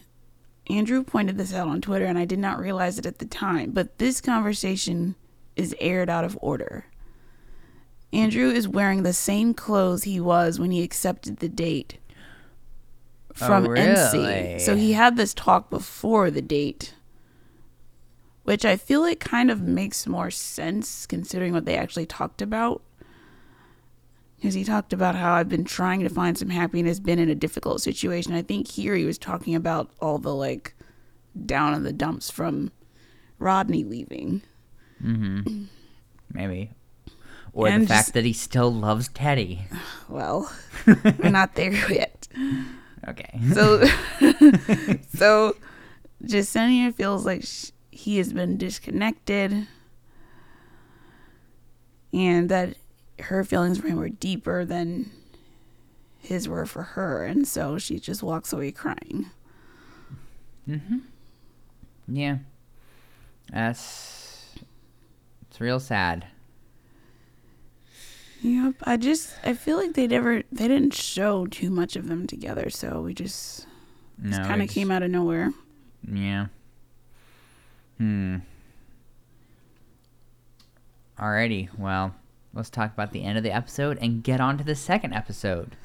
[0.70, 3.72] Andrew pointed this out on Twitter, and I did not realize it at the time.
[3.72, 5.16] But this conversation
[5.56, 6.86] is aired out of order.
[8.14, 11.98] Andrew is wearing the same clothes he was when he accepted the date
[13.34, 14.60] from Oh, Ency.
[14.60, 16.94] So he had this talk before the date,
[18.44, 22.82] which I feel like kind of makes more sense considering what they actually talked about.
[24.38, 27.36] Because he talked about how I've been trying to find some happiness, been in a
[27.36, 28.34] difficult situation.
[28.34, 30.74] I think here he was talking about all the like
[31.46, 32.72] down in the dumps from
[33.38, 34.42] Rodney leaving.
[35.04, 35.66] Mm-hmm.
[36.34, 36.72] Maybe.
[37.54, 39.60] Or And the fact that he still loves Teddi.
[40.10, 40.52] Well,
[40.86, 42.28] we're not there yet.
[43.08, 43.40] Okay.
[43.54, 43.84] So,
[45.16, 45.56] so
[46.24, 49.68] Jessenia feels like sh- he has been disconnected,
[52.14, 52.76] and that
[53.20, 55.12] her feelings for him were deeper than
[56.20, 59.32] his were for her, and so she just walks away crying.
[60.68, 61.00] Mm-hmm.
[62.08, 62.38] Yeah.
[63.52, 64.56] That's
[65.50, 66.28] it's real sad.
[68.42, 72.26] Yep, I just I feel like they never they didn't show too much of them
[72.28, 73.68] together, so we just
[74.18, 75.52] No, just kind of came out of nowhere.
[76.12, 76.48] Yeah.
[77.98, 78.38] Hmm.
[81.20, 82.16] Alrighty, well,
[82.54, 85.76] let's talk about the end of the episode and get on to the second episode.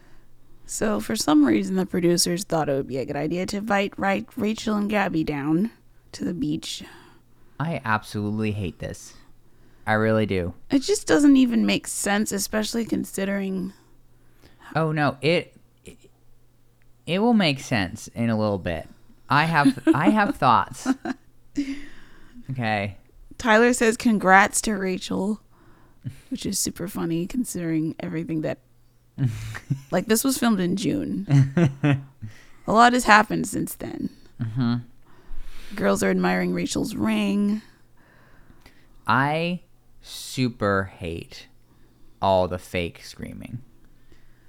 [0.65, 3.93] So for some reason, the producers thought it would be a good idea to invite
[3.99, 5.71] right Rachel and Gabby down
[6.13, 6.83] to the beach.
[7.61, 9.15] I absolutely hate this.
[9.87, 10.53] I really do.
[10.71, 13.73] It just doesn't even make sense, especially considering.
[14.75, 15.97] Oh no, it it,
[17.07, 18.89] it will make sense in a little bit.
[19.31, 20.89] I have I have thoughts.
[22.51, 22.97] Okay.
[23.39, 25.41] Tyler says congrats to Rachel,
[26.31, 28.59] which is super funny considering everything that.
[29.91, 31.27] like, this was filmed in June.
[32.67, 34.11] A lot has happened since then.
[34.43, 34.75] hmm
[35.75, 37.63] Girls are admiring Rachel's ring.
[39.07, 39.61] I
[40.07, 41.49] super hate
[42.23, 43.61] all the fake screaming.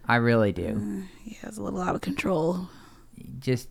[0.06, 1.04] I really do.
[1.24, 2.70] He has a little out of control.
[3.40, 3.68] Just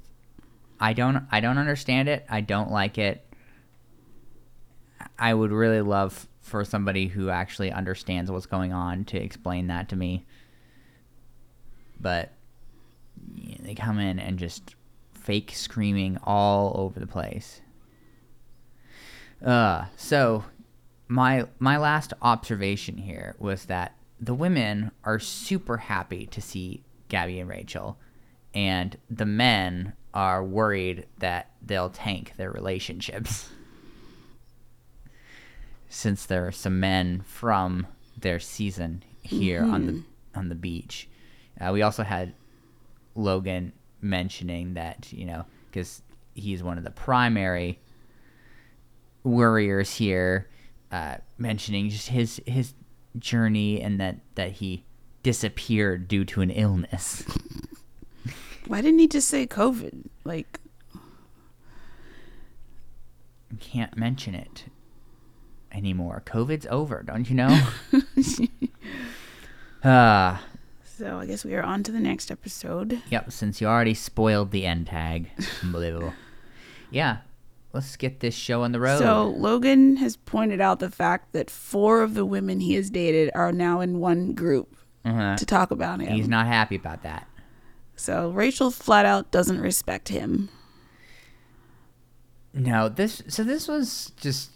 [0.80, 2.26] I don't I don't understand it.
[2.28, 3.24] I don't like it.
[5.18, 9.88] I would really love for somebody who actually understands what's going on to explain that
[9.90, 10.26] to me.
[11.98, 12.32] But
[13.34, 14.74] yeah, they come in and just
[15.12, 17.60] fake screaming all over the place.
[19.44, 20.44] Uh, so
[21.08, 27.40] my my last observation here was that the women are super happy to see Gabby
[27.40, 27.98] and Rachel.
[28.54, 33.50] and the men are worried that they'll tank their relationships.
[35.90, 37.86] Since there are some men from
[38.18, 40.02] their season here on the
[40.34, 41.08] on the beach,
[41.60, 42.32] uh, we also had
[43.14, 46.02] Logan mentioning that you know because
[46.34, 47.78] he's one of the primary
[49.22, 50.48] worriers here,
[50.96, 52.74] uh, mentioning just his his
[53.18, 54.84] journey and that that he
[55.22, 57.24] disappeared due to an illness.
[58.66, 60.06] Why didn't he just say COVID?
[60.24, 60.58] Like,
[63.60, 64.64] Can't mention it
[65.70, 66.22] anymore.
[66.26, 67.68] COVID's over, don't you know?
[69.84, 70.42] Ah,
[70.84, 73.02] so I guess we are on to the next episode.
[73.10, 73.30] yep.
[73.30, 75.30] Since you already spoiled the end tag,
[75.62, 76.12] unbelievable.
[76.90, 77.18] Yeah,
[77.76, 78.98] let's get this show on the road.
[78.98, 83.30] So Logan has pointed out the fact that four of the women he has dated
[83.34, 84.74] are now in one group
[85.04, 86.12] uh to talk about him.
[86.12, 87.28] he's not happy about that.
[87.94, 90.48] So Rachel flat out doesn't respect him.
[92.52, 94.50] No, this so this was just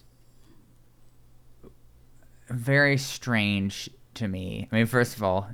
[2.48, 4.68] very strange to me.
[4.72, 5.50] I mean, first of all,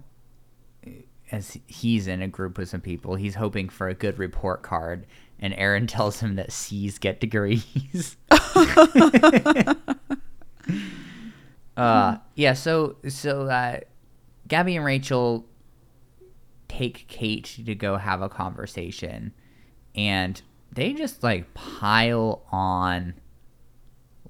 [1.32, 5.06] as he's in a group with some people, he's hoping for a good report card,
[5.39, 8.16] and Aaron tells him that C's get degrees.
[11.76, 12.53] uh, yeah.
[12.55, 13.80] So so uh,
[14.49, 15.47] Gabby and Rachel
[16.68, 19.32] take Kate to go have a conversation,
[19.95, 20.41] and
[20.72, 23.14] they just like pile on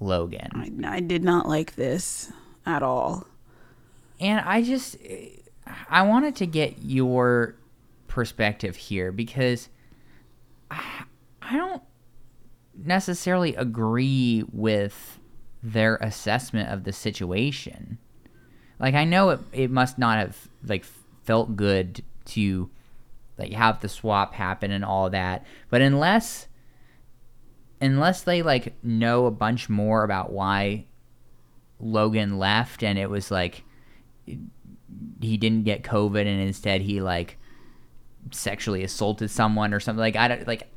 [0.01, 0.83] Logan.
[0.85, 2.33] I, I did not like this
[2.65, 3.27] at all.
[4.19, 4.97] And I just
[5.89, 7.57] I wanted to get your
[8.09, 9.69] perspective here because
[10.71, 11.83] I, don't
[12.77, 15.19] necessarily agree with
[15.62, 17.99] their assessment of the situation.
[18.79, 20.85] Like I know it it must not have like
[21.25, 22.71] felt good to
[23.39, 26.49] like have the swap happen and all that, but unless
[27.81, 30.85] unless they like know a bunch more about why
[31.79, 33.64] Logan left and it was like
[35.21, 37.39] he didn't get COVID and instead he like
[38.33, 40.68] sexually assaulted someone or something like I don't like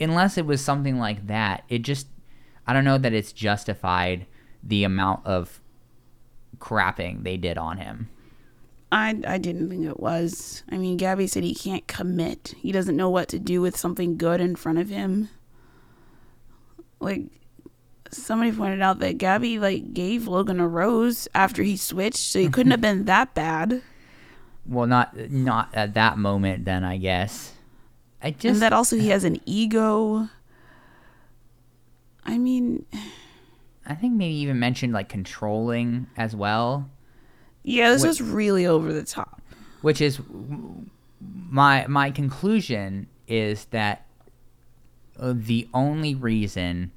[0.00, 2.06] unless it was something like that it just
[2.66, 4.26] I don't know that it's justified
[4.62, 5.60] the amount of
[6.58, 8.08] crapping they did on him.
[8.92, 10.62] I, I didn't think it was.
[10.70, 12.54] I mean, Gabby said he can't commit.
[12.58, 15.30] He doesn't know what to do with something good in front of him.
[17.00, 17.22] Like,
[18.10, 22.50] somebody pointed out that Gabby, like, gave Logan a rose after he switched, so he
[22.50, 23.82] couldn't have been that bad.
[24.64, 27.52] Well, not not at that moment then I guess.
[28.22, 30.28] I just and that also he has an ego.
[32.24, 32.86] I mean,
[33.84, 36.88] I think maybe even mentioned like controlling as well.
[37.64, 38.08] yeah, this Wait.
[38.08, 39.42] was really over the top.
[39.80, 40.20] which is
[41.20, 44.06] my my conclusion is that
[45.18, 46.92] uh, the only reason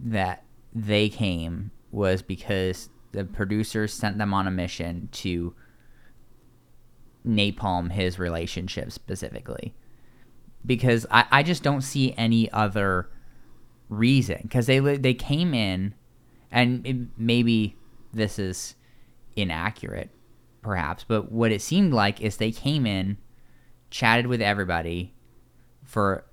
[0.00, 5.54] that they came was because the producers sent them on a mission to
[7.26, 9.74] napalm his relationship specifically.
[10.64, 13.08] Because I, I just don't see any other
[13.88, 14.40] reason.
[14.42, 15.94] Because they they came in
[16.50, 17.76] and it, maybe
[18.12, 18.74] this is
[19.36, 20.10] inaccurate
[20.62, 23.16] perhaps but what it seemed like is they came in
[23.90, 25.14] chatted with everybody
[25.84, 26.24] for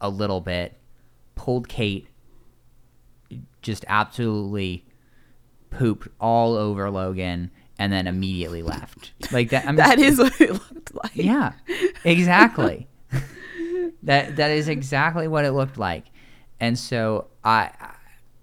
[0.00, 0.78] a little bit
[1.34, 2.06] pulled kate
[3.62, 4.84] just absolutely
[5.72, 10.52] pooped all over logan and then immediately left like that I'm That is what it
[10.52, 11.16] looked like.
[11.16, 11.52] yeah,
[12.04, 12.86] exactly.
[14.02, 16.06] that that is exactly what it looked like,
[16.60, 17.70] and so I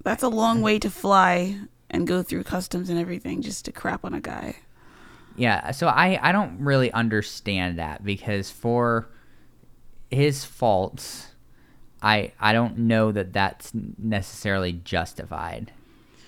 [0.03, 1.59] That's a long way to fly
[1.89, 4.57] and go through customs and everything just to crap on a guy.
[5.35, 9.09] yeah, so I I don't really understand that because for
[10.11, 11.27] his faults,
[12.01, 15.71] I I don't know that that's necessarily justified,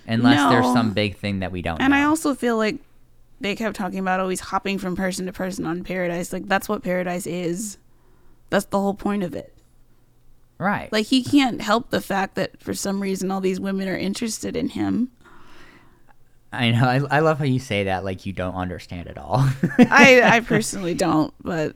[0.06, 1.78] unless there's some big thing that we don't.
[1.78, 1.84] Know.
[1.84, 1.98] And know.
[1.98, 2.76] I also feel like
[3.40, 6.32] they kept talking about always hopping from person to person on Paradise.
[6.32, 7.78] Like that's what Paradise is.
[8.50, 9.52] That's the whole point of it.
[10.58, 10.92] right.
[10.92, 14.56] Like he can't help the fact that for some reason all these women are interested
[14.56, 15.10] in him.
[16.52, 16.84] I know.
[16.84, 19.38] I, I love how you say that like you don't understand it all.
[19.78, 21.74] I I personally don't, but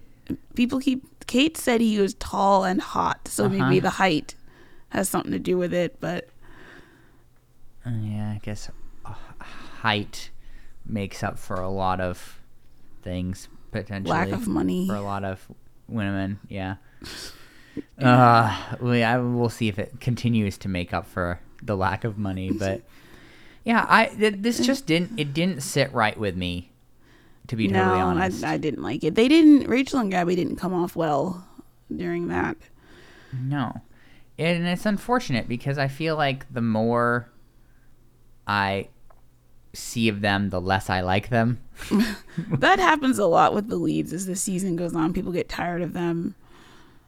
[0.55, 3.55] people keep Kate said he was tall and hot, so Uh-huh.
[3.55, 4.35] maybe the height
[4.91, 6.29] has something to do with it, but
[7.87, 8.71] yeah, I guess
[9.05, 9.15] uh,
[9.81, 10.31] height
[10.85, 12.41] makes up for a lot of
[13.03, 14.11] things potentially.
[14.11, 14.87] lack of money.
[14.87, 15.47] for a lot of
[15.89, 16.39] women.
[16.49, 16.77] Yeah.
[18.01, 22.17] Uh, we I will see if it continues to make up for the lack of
[22.17, 22.81] money, but
[23.65, 26.71] yeah, I th- this just didn't it didn't sit right with me
[27.49, 29.15] To be no, totally honest, I, I didn't like it.
[29.15, 29.69] They didn't.
[29.69, 31.47] Rachel and Gabby didn't come off well
[31.95, 32.57] during that.
[33.39, 33.83] No.
[34.39, 37.29] And it's unfortunate because I feel like the more
[38.47, 38.89] I
[39.73, 41.61] see of them, the less I like them.
[42.59, 45.13] that happens a lot with the leads as the season goes on.
[45.13, 46.35] People get tired of them.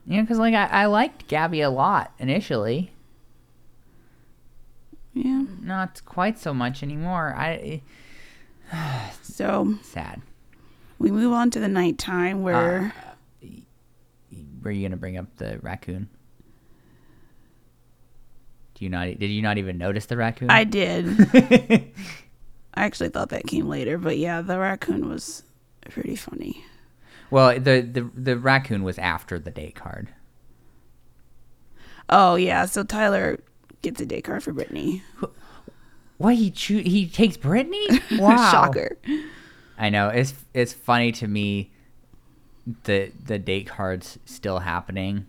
[0.07, 2.93] You know, because like I, I liked Gabby a lot initially.
[5.15, 5.45] Yeah.
[5.61, 7.35] Not quite so much anymore.
[7.37, 7.83] I
[8.73, 10.23] eh, So sad.
[10.99, 12.95] we move on to the nighttime where
[13.43, 13.49] uh,
[14.63, 16.09] Were you gonna bring up the raccoon?
[18.79, 19.07] Do you not?
[19.19, 20.51] Did you not even notice the raccoon?
[20.51, 21.07] I did.
[22.75, 25.43] I actually thought that came later, but yeah, the raccoon was
[25.91, 26.65] pretty funny.
[27.31, 30.11] well, the the the raccoon was after the date card.
[32.09, 33.41] Oh yeah, so Tyler
[33.83, 35.03] gets a day card for Brittany.
[36.17, 37.87] What he choo- he takes Brittany?
[38.19, 38.97] Wow, Shocker.
[39.77, 41.73] I know it's it's funny to me.
[42.85, 45.27] The the date cards still happening.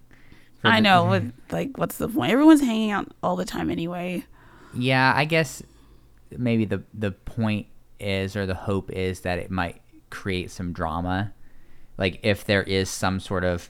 [0.64, 1.04] I the- know.
[1.06, 1.10] Mhm.
[1.10, 2.32] With like, what's the point?
[2.32, 4.26] Everyone's hanging out all the time anyway.
[4.74, 5.64] Yeah, I guess
[6.38, 7.68] maybe the the point
[8.00, 11.34] is or the hope is that it might create some drama.
[11.98, 13.70] Like if there is some sort of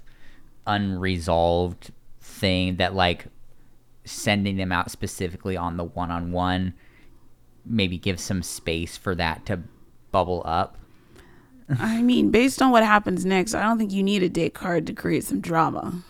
[0.67, 3.25] unresolved thing that like
[4.05, 6.73] sending them out specifically on the one-on-one
[7.65, 9.59] maybe gives some space for that to
[10.11, 10.77] bubble up.
[11.79, 14.87] I mean, based on what happens next, I don't think you need a date card
[14.87, 16.01] to create some drama.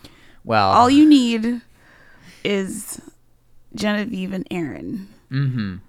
[0.50, 1.62] Well, All you need
[2.44, 3.00] is
[3.76, 5.08] Genevieve and Aaron.
[5.30, 5.80] mhm.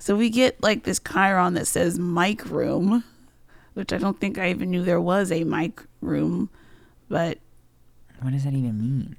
[0.00, 3.04] So we get like this chyron that says mic room,
[3.74, 6.50] which I don't think I even knew there was a mic room,
[7.08, 7.38] but
[8.20, 9.14] What does that even mean?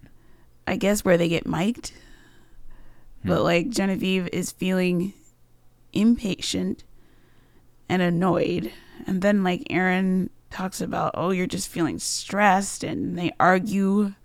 [0.67, 1.93] I guess where they get mic'd.
[3.23, 5.13] But like Genevieve is feeling
[5.93, 6.83] impatient
[7.87, 8.73] and annoyed.
[9.07, 12.83] And then like Aaron talks about, oh, you're just feeling stressed.
[12.83, 14.15] And they argue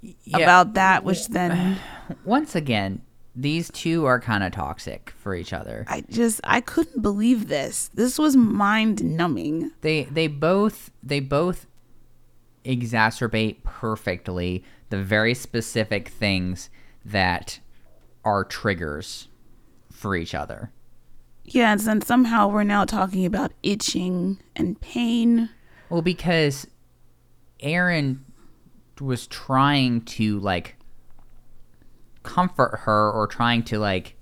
[0.00, 0.38] Yeah.
[0.38, 1.78] about that, which then
[2.24, 3.02] Once again,
[3.34, 5.84] these two are kind of toxic for each other.
[5.88, 7.88] I just, I couldn't believe this.
[7.94, 9.72] This was mind numbing.
[9.82, 11.66] they they both they both
[12.64, 16.70] exacerbate perfectly the very specific things
[17.04, 17.60] that
[18.24, 19.28] are triggers
[19.90, 20.72] for each other.
[21.44, 25.48] Yeah, and then somehow we're now talking about itching and pain.
[25.88, 26.66] Well, because
[27.60, 28.24] Aaron
[29.00, 30.76] was trying to like
[32.22, 34.16] comfort her or trying to like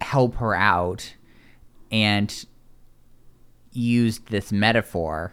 [0.00, 1.14] help her out
[1.90, 2.46] and
[3.72, 5.32] used this metaphor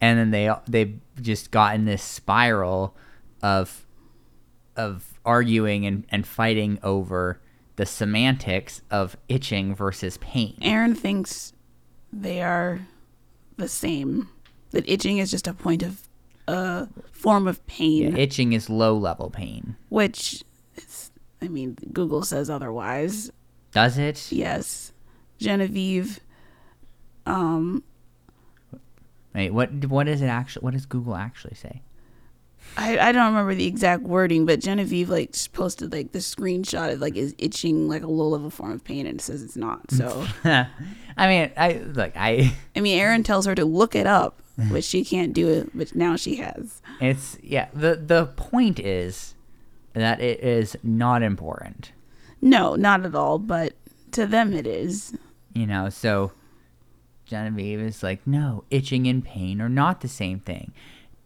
[0.00, 2.94] and then they they just got in this spiral
[3.42, 3.86] of
[4.76, 7.40] of arguing and, and fighting over
[7.76, 10.58] the semantics of itching versus pain.
[10.60, 11.52] Aaron thinks
[12.12, 12.80] they are
[13.56, 14.28] the same.
[14.70, 16.03] That itching is just a point of
[16.48, 19.76] a form of pain, Yeah, itching is low level pain.
[19.88, 20.44] which
[20.76, 23.30] is, I mean, Google says otherwise.
[23.72, 24.30] Does it?
[24.30, 24.92] Yes,
[25.38, 26.20] Genevieve.
[27.26, 27.82] Um,
[29.34, 31.82] Wait, what what is it actually what does Google actually say?
[32.76, 37.00] I, I don't remember the exact wording, but Genevieve like posted like the screenshot of
[37.00, 39.90] like is itching like a low level form of pain, and it says it's not.
[39.90, 40.66] So I
[41.28, 44.40] mean, I like I I mean, Aaron tells her to look it up,
[44.70, 46.80] which she can't do it, but now she has.
[47.00, 49.34] it's yeah, the the point is
[49.94, 51.92] that it is not important.
[52.40, 53.74] No, not at all, but
[54.12, 55.16] to them it is.
[55.54, 56.32] You know, so
[57.26, 60.72] Genevieve is like, "No, itching and pain are not the same thing."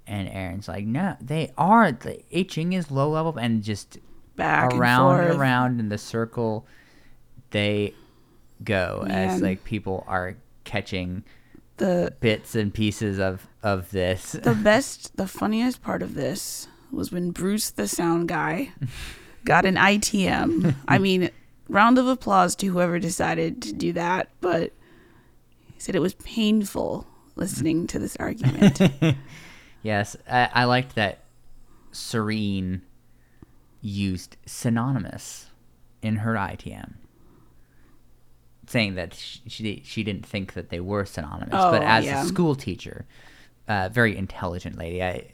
[0.06, 1.92] And Aaron's like, "No, they are.
[1.92, 3.98] The itching is low level and just
[4.36, 6.64] Back around and and around in the circle
[7.50, 7.92] they
[8.62, 11.24] go as like people are catching
[11.78, 14.32] The bits and pieces of of this.
[14.32, 18.72] the best, the funniest part of this was when Bruce, the sound guy,
[19.44, 20.74] got an ITM.
[20.86, 21.30] I mean,
[21.68, 24.72] round of applause to whoever decided to do that, but
[25.72, 27.06] he said it was painful
[27.36, 28.80] listening to this argument.
[29.82, 31.24] yes, I, I liked that
[31.92, 32.82] Serene
[33.80, 35.50] used synonymous
[36.02, 36.94] in her ITM,
[38.68, 42.22] saying that she she, she didn't think that they were synonymous, but Oh, as yeah.
[42.22, 43.06] a school teacher,
[43.66, 45.26] uh, very intelligent lady, I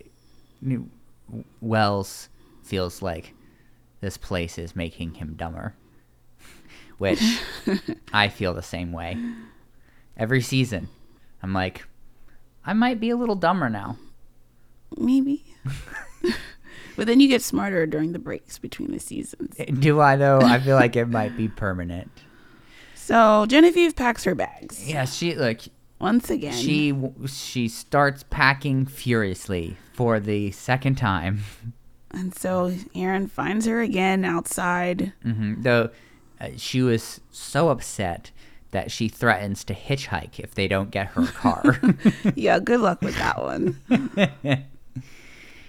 [0.60, 0.88] knew
[1.60, 2.28] Wells
[2.62, 3.34] feels like
[4.00, 5.74] this place is making him dumber,
[6.98, 7.20] which
[8.12, 9.16] I feel the same way.
[10.16, 10.88] Every season,
[11.42, 11.84] I'm like,
[12.64, 13.96] I might be a little dumber now.
[14.96, 15.44] Maybe.
[16.96, 19.56] but then you get smarter during the breaks between the seasons.
[19.80, 20.38] Do I though?
[20.40, 22.10] I feel like it might be permanent.
[23.04, 25.62] So Genevieve packs her bags Yeah, she like
[26.00, 26.54] once again.
[26.54, 26.94] She
[27.26, 31.40] she starts packing furiously for the second time.
[32.10, 35.12] and so Aaron finds her again outside.
[35.22, 35.90] hmm Though
[36.40, 38.30] uh, she was so upset
[38.70, 41.78] that she threatens to hitchhike if they don't get her car.
[42.34, 43.78] yeah, good luck with that one.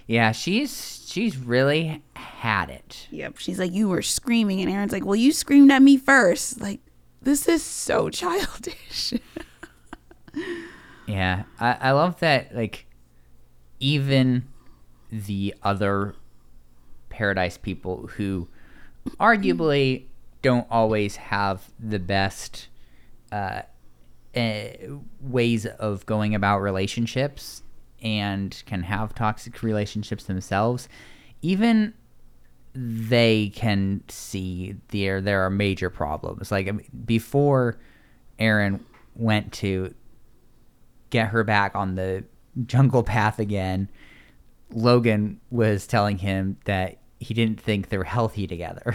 [0.06, 3.08] yeah, she's she's really had it.
[3.10, 3.38] Yep.
[3.38, 4.60] She's like, You were screaming.
[4.60, 6.60] And Aaron's like, Well, you screamed at me first.
[6.60, 6.80] Like,
[7.26, 9.12] this is so childish.
[11.06, 12.54] Yeah, I, I love that.
[12.54, 12.86] Like,
[13.80, 14.46] even
[15.10, 16.14] the other
[17.10, 18.48] Paradise people who
[19.18, 20.04] arguably
[20.40, 22.68] don't always have the best
[23.32, 23.62] uh,
[24.36, 24.68] uh,
[25.20, 27.62] ways of going about relationships
[28.02, 30.88] and can have toxic relationships themselves,
[31.42, 31.94] even
[32.76, 36.50] they can see there there are major problems.
[36.50, 36.70] Like
[37.06, 37.78] before
[38.38, 39.94] Aaron went to
[41.08, 42.24] get her back on the
[42.66, 43.88] jungle path again,
[44.70, 48.94] Logan was telling him that he didn't think they were healthy together.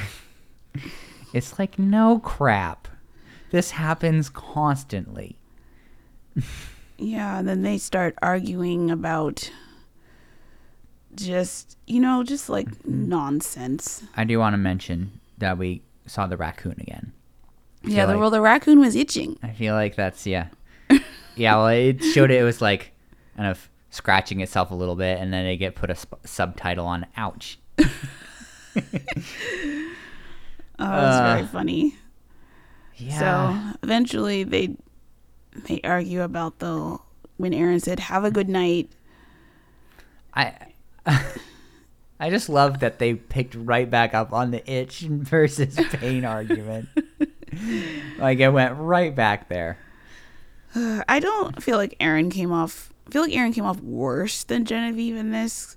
[1.33, 2.87] it's like, no crap.
[3.49, 5.37] This happens constantly.
[6.97, 7.39] yeah.
[7.39, 9.51] And then they start arguing about
[11.15, 14.03] just, you know, just like nonsense.
[14.15, 17.11] I do want to mention that we saw the raccoon again.
[17.83, 18.05] Yeah.
[18.05, 19.37] The, like- well, the raccoon was itching.
[19.43, 20.47] I feel like that's, yeah.
[21.35, 22.91] yeah, well, it showed it, it was like
[23.35, 26.85] kind of scratching itself a little bit, and then they get put a sp- subtitle
[26.85, 27.57] on, ouch.
[30.79, 31.95] Oh, it was Uh, very funny.
[32.97, 33.19] Yeah.
[33.19, 34.75] So eventually they
[35.67, 36.97] they argue about the
[37.37, 38.89] when Aaron said, "Have a good night."
[40.33, 40.53] I
[41.05, 46.89] I just love that they picked right back up on the itch versus pain argument.
[48.19, 49.77] like it went right back there.
[50.75, 52.93] I don't feel like Aaron came off.
[53.07, 55.75] I feel like Aaron came off worse than Genevieve in this,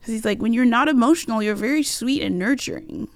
[0.00, 3.08] because he's like, when you're not emotional, you're very sweet and nurturing.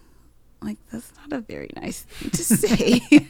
[0.62, 3.28] Like that's not a very nice thing to say.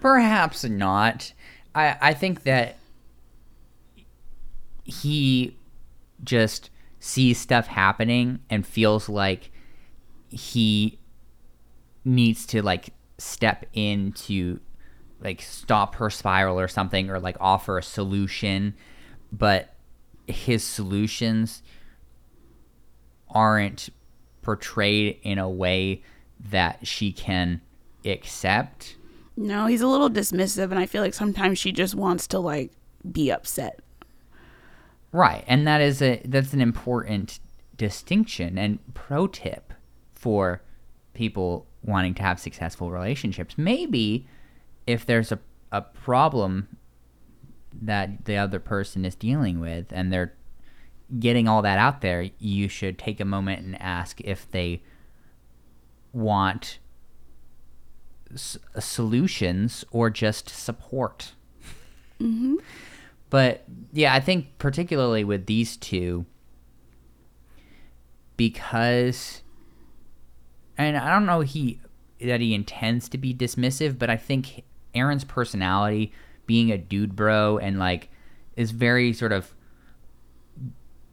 [0.00, 1.32] Perhaps not.
[1.74, 2.78] I I think that
[4.84, 5.55] he
[6.22, 9.50] just sees stuff happening and feels like
[10.28, 10.98] he
[12.04, 14.60] needs to like step in to
[15.20, 18.74] like stop her spiral or something or like offer a solution
[19.32, 19.74] but
[20.26, 21.62] his solutions
[23.28, 23.88] aren't
[24.42, 26.02] portrayed in a way
[26.38, 27.60] that she can
[28.04, 28.96] accept
[29.36, 32.72] no, he's a little dismissive, and I feel like sometimes she just wants to like
[33.10, 33.80] be upset.
[35.16, 37.40] Right, and that is a that's an important
[37.78, 39.72] distinction and pro tip
[40.12, 40.60] for
[41.14, 43.54] people wanting to have successful relationships.
[43.56, 44.28] Maybe
[44.86, 45.38] if there's a
[45.72, 46.68] a problem
[47.80, 50.34] that the other person is dealing with and they're
[51.18, 54.82] getting all that out there, you should take a moment and ask if they
[56.12, 56.78] want
[58.34, 61.32] s- uh, solutions or just support.
[62.20, 62.56] Mm-hmm.
[63.30, 66.26] But yeah, I think particularly with these two,
[68.36, 69.42] because,
[70.78, 71.80] and I don't know he
[72.20, 74.64] that he intends to be dismissive, but I think
[74.94, 76.12] Aaron's personality,
[76.46, 78.08] being a dude bro, and like
[78.56, 79.52] is very sort of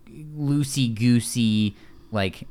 [0.09, 1.75] loosey goosey,
[2.11, 2.47] like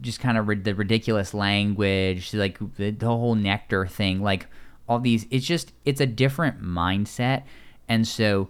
[0.00, 4.46] just kind of rid- the ridiculous language, like the, the whole nectar thing, like
[4.88, 5.26] all these.
[5.30, 7.44] It's just it's a different mindset,
[7.88, 8.48] and so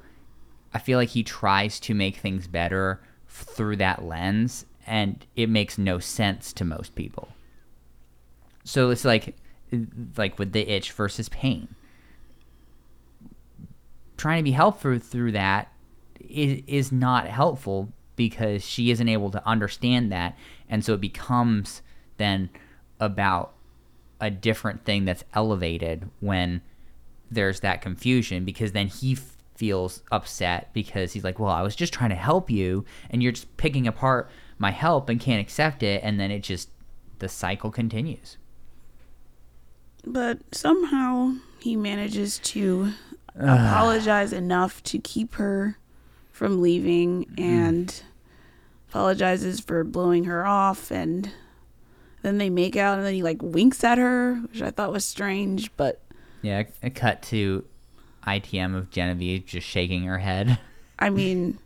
[0.72, 5.78] I feel like he tries to make things better through that lens, and it makes
[5.78, 7.28] no sense to most people.
[8.64, 9.36] So it's like
[10.16, 11.74] like with the itch versus pain.
[14.16, 15.72] Trying to be helpful through that
[16.20, 20.36] is, is not helpful because she isn't able to understand that
[20.68, 21.82] and so it becomes
[22.16, 22.48] then
[23.00, 23.52] about
[24.20, 26.62] a different thing that's elevated when
[27.34, 31.76] there's that confusion because then he f- feels upset because he's like well i was
[31.76, 35.82] just trying to help you and you're just picking apart my help and can't accept
[35.82, 36.00] it.
[36.02, 36.70] And then it just
[37.18, 38.36] the cycle continues.
[40.06, 42.92] But somehow he manages to
[43.34, 45.78] apologize enough to keep her
[46.30, 47.42] from leaving mm-hmm.
[47.42, 48.02] and
[48.88, 51.30] apologizes for blowing her off and
[52.22, 55.04] then they make out and then he like winks at her, which I thought was
[55.04, 56.00] strange, but
[56.44, 57.64] yeah a cut to
[58.26, 60.58] itm of genevieve just shaking her head
[60.98, 61.58] I mean,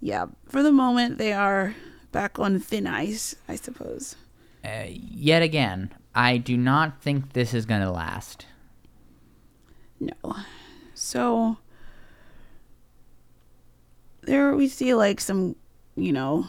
[0.00, 1.76] yeah, for the moment they are
[2.10, 4.16] back on thin ice, I suppose.
[4.64, 8.46] uh, yet again I do not think this is going to last.
[10.00, 10.34] No.
[10.94, 11.58] So
[14.22, 15.54] there we see like some,
[15.94, 16.48] you know,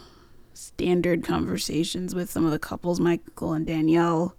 [0.54, 4.36] standard conversations with some of the couples, Michael and Danielle,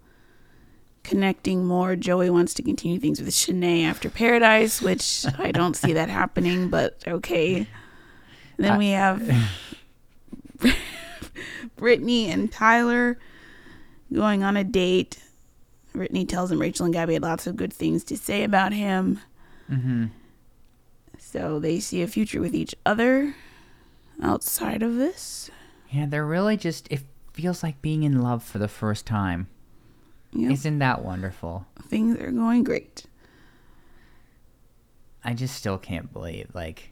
[1.03, 1.95] connecting more.
[1.95, 6.69] Joey wants to continue things with Shanae after Paradise, which I don't see that happening,
[6.69, 7.67] but okay.
[8.57, 9.21] Then we have
[11.75, 13.17] Brittany and Tyler
[14.11, 15.19] going on a date.
[15.93, 19.19] Brittany tells him Rachel and Gabby had lots of good things to say about him.
[19.69, 20.05] Mm-hmm.
[21.17, 23.35] So they see a future with each other
[24.21, 25.49] outside of this.
[25.89, 26.87] Yeah, they're really just.
[26.91, 27.01] It
[27.33, 29.47] feels like being in love for the first time.
[30.35, 30.51] Yep.
[30.51, 31.65] Isn't that wonderful?
[31.87, 33.05] Things are going great.
[35.23, 36.91] I just still can't believe, like,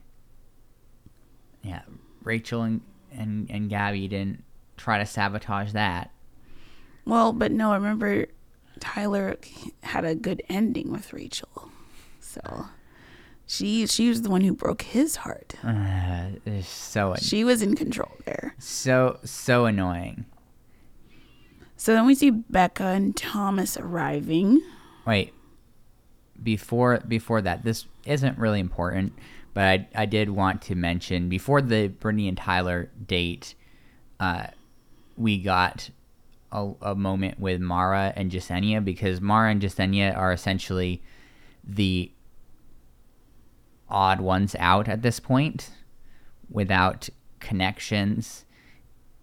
[1.63, 1.81] yeah,
[2.23, 2.81] Rachel and
[3.11, 4.43] and and Gabby didn't
[4.77, 6.11] try to sabotage that.
[7.05, 8.27] Well, but no, I remember
[8.79, 9.37] Tyler
[9.83, 11.69] had a good ending with Rachel.
[12.19, 12.67] So
[13.45, 15.55] she she was the one who broke his heart.
[15.63, 18.55] Uh, so She was in control there.
[18.59, 20.25] so so annoying.
[21.81, 24.61] So then we see Becca and Thomas arriving.
[25.07, 25.33] Wait,
[26.43, 29.13] before before that, this isn't really important,
[29.55, 33.55] but I I did want to mention before the Brittany and Tyler date,
[34.19, 34.49] uh,
[35.17, 35.89] we got
[36.51, 41.01] a, a moment with Mara and Jessenia because Mara and Jessenia are essentially
[41.63, 42.11] the
[43.89, 45.71] odd ones out at this point
[46.47, 47.09] without
[47.39, 48.45] connections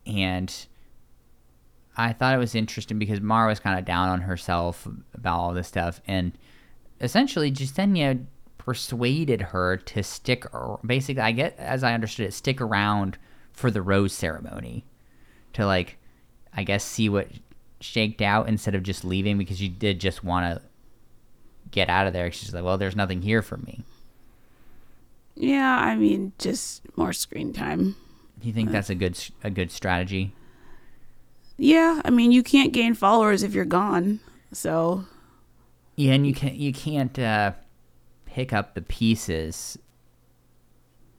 [0.05, 0.67] and
[1.99, 5.53] I thought it was interesting because Mara was kind of down on herself about all
[5.53, 6.33] this stuff, and
[7.01, 8.25] essentially Jessenia
[8.57, 10.45] persuaded her to stick.
[10.87, 13.19] Basically, I get as I understood it, stick around
[13.53, 14.85] for the rose ceremony
[15.55, 15.99] to like,
[16.55, 17.29] I guess, see what
[17.81, 20.63] shaked out instead of just leaving because she did just want to
[21.71, 22.31] get out of there.
[22.31, 23.85] She's like, well, there's nothing here for me.
[25.35, 27.97] Yeah, I mean, just more screen time.
[28.41, 30.33] Do you think uh, that's a good a good strategy?
[31.59, 34.21] Yeah, I mean, you can't gain followers if you're gone.
[34.53, 35.05] So,
[35.97, 37.53] Yeah, and you can you can't uh,
[38.27, 39.77] pick up the pieces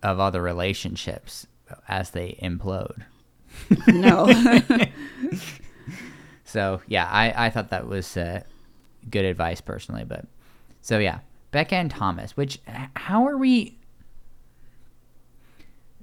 [0.01, 1.45] of other relationships
[1.87, 3.03] as they implode.
[3.87, 4.27] no.
[6.45, 8.41] So yeah, I, I thought that was uh,
[9.11, 10.03] good advice personally.
[10.03, 10.25] But
[10.81, 11.19] so yeah,
[11.51, 12.35] Becca and Thomas.
[12.35, 12.57] Which
[12.95, 13.77] how are we?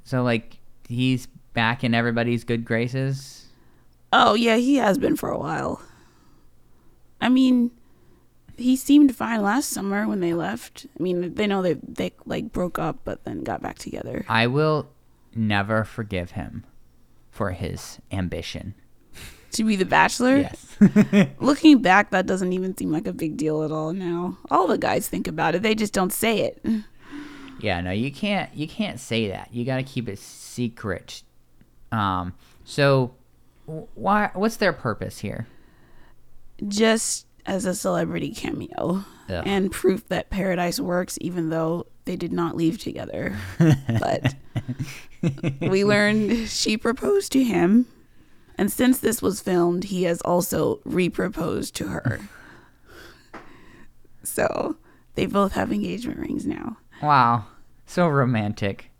[0.05, 0.59] So like
[0.89, 3.46] he's back in everybody's good graces.
[4.13, 5.81] Oh, yeah, he has been for a while.
[7.21, 7.71] I mean,
[8.57, 10.87] he seemed fine last summer when they left.
[10.99, 14.25] I mean, they know they they like broke up but then got back together.
[14.29, 14.89] I will
[15.35, 16.65] never forgive him
[17.31, 18.75] for his ambition.
[19.53, 20.39] To be the bachelor?
[20.39, 21.29] Yes.
[21.41, 24.37] Looking back, that doesn't even seem like a big deal at all now.
[24.51, 26.63] All the guys think about it, they just don't say it.
[27.61, 28.55] Yeah, no, you can't.
[28.55, 29.49] You can't say that.
[29.53, 31.23] You got to keep it secret.
[31.91, 32.35] Um.
[32.65, 33.15] So,
[33.67, 34.31] why?
[34.35, 35.47] What's their purpose here?
[36.67, 39.43] Just as a celebrity cameo Ugh.
[39.47, 43.37] and proof that paradise works, even though they did not leave together.
[44.01, 44.35] but
[45.61, 47.87] we learned she proposed to him,
[48.59, 52.21] and since this was filmed, he has also re-proposed to her.
[54.23, 54.77] so
[55.15, 56.79] they both have engagement rings now.
[57.03, 57.47] Wow,
[57.87, 58.91] so romantic.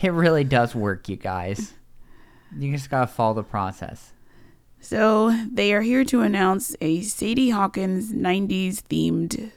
[0.00, 1.74] It really does work, you guys.
[2.56, 4.12] You just gotta follow the process.
[4.80, 9.50] So they are here to announce a Sadie Hawkins 90s themed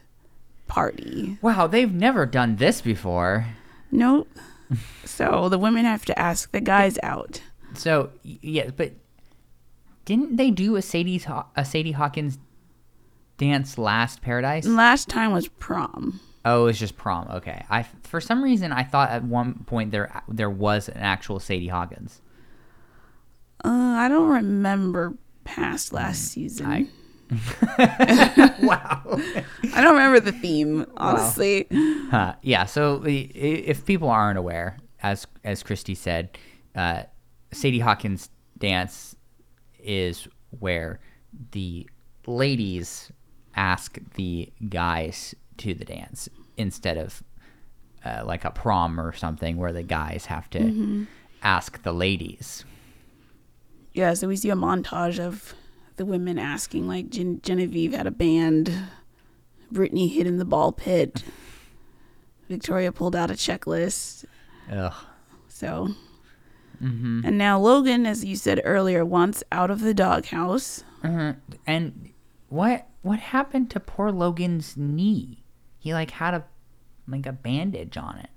[0.68, 1.38] party.
[1.42, 3.46] Wow, they've never done this before.
[3.92, 4.30] Nope.
[5.06, 7.42] so the women have to ask the guys out.
[7.74, 8.94] So yeah, but
[10.06, 11.22] didn't they do a Sadie
[11.56, 12.38] a Sadie Hawkins
[13.38, 14.66] dance last Paradise?
[14.66, 16.20] Last time was prom.
[16.44, 17.28] Oh, it was just prom.
[17.30, 17.66] Okay.
[17.70, 21.68] I for some reason I thought at one point there there was an actual Sadie
[21.68, 22.22] Hawkins.
[23.64, 25.14] Uh, I don't remember
[25.44, 26.66] past last season.
[26.66, 26.88] I-
[27.78, 31.68] I, don't remember the theme, honestly.
[32.10, 32.66] Huh, yeah.
[32.66, 36.38] So i- i- if people aren't aware, as as Christy said,
[36.76, 37.04] uh,
[37.52, 39.16] Sadie Hawkins dance
[39.80, 40.28] is
[40.60, 41.00] where
[41.52, 41.90] the
[42.28, 43.12] ladies
[43.56, 47.24] ask the guys to the dance instead of
[48.06, 51.08] uh, like a prom or something where the guys have to
[51.44, 52.66] ask the ladies.
[53.94, 55.54] Yeah, so we see a montage of
[55.98, 58.72] the women asking, like Gen- Genevieve had a band,
[59.72, 61.24] Brittany hid in the ball pit,
[62.48, 64.26] Victoria pulled out a checklist.
[64.72, 64.94] Ugh.
[65.48, 65.90] So,
[66.80, 70.84] hmm and now Logan, as you said earlier, wants out of the doghouse.
[71.04, 71.38] Mhm.
[71.68, 72.10] And
[72.50, 75.44] what what happened to poor Logan's knee?
[75.78, 76.46] He like had a
[77.08, 78.30] like a bandage on it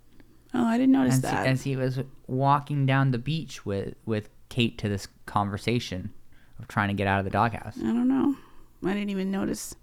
[0.54, 1.46] Oh, I didn't notice as, that.
[1.46, 6.12] He, as he was walking down the beach with with Kate to this conversation
[6.58, 7.76] of trying to get out of the doghouse.
[7.78, 8.36] I don't know.
[8.84, 9.74] I didn't even notice.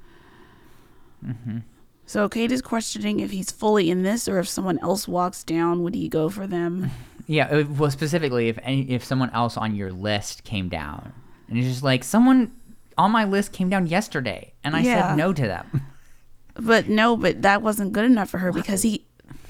[1.26, 1.60] Mm-hmm.
[2.06, 5.84] So Kate is questioning if he's fully in this or if someone else walks down,
[5.84, 6.92] would he go for them?
[7.28, 11.14] Yeah, well, specifically if any, if someone else on your list came down,
[11.48, 12.52] and it's just like someone
[12.98, 15.10] on my list came down yesterday, and I Yeah.
[15.10, 15.82] said no to them.
[16.56, 19.06] But no, but that wasn't good enough for her because he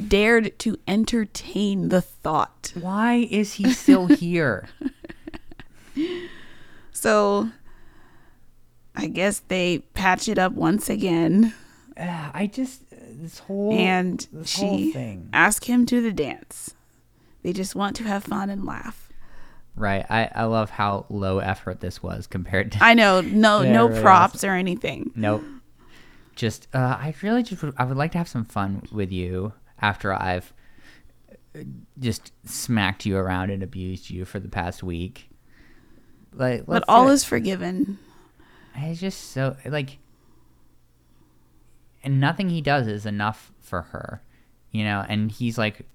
[0.05, 2.71] dared to entertain the thought.
[2.79, 4.67] Why is he still here?
[6.93, 7.49] So
[8.95, 11.53] I guess they patch it up once again
[11.97, 15.29] Uh, I just this whole and this whole she thing.
[15.33, 16.75] ask him to the dance.
[17.43, 19.09] They just want to have fun and laugh.
[19.75, 20.05] Right.
[20.09, 24.01] I, I love how low effort this was compared to I know, no, no really
[24.01, 25.11] props or anything.
[25.15, 25.43] Nope.
[26.35, 29.53] Just uh, I really just would, I would like to have some fun with you
[29.81, 30.53] after I've
[31.55, 31.59] uh,
[31.99, 35.29] just smacked you around and abused you for the past week.
[36.33, 37.99] Like, But all is forgiven.
[38.75, 39.97] It's just so like,
[42.03, 44.21] and nothing he does is enough for her,
[44.71, 45.05] you know.
[45.07, 45.85] And he's like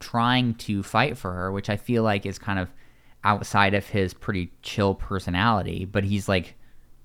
[0.00, 2.68] trying to fight for her, which I feel like is kind of
[3.22, 5.84] outside of his pretty chill personality.
[5.84, 6.56] But he's like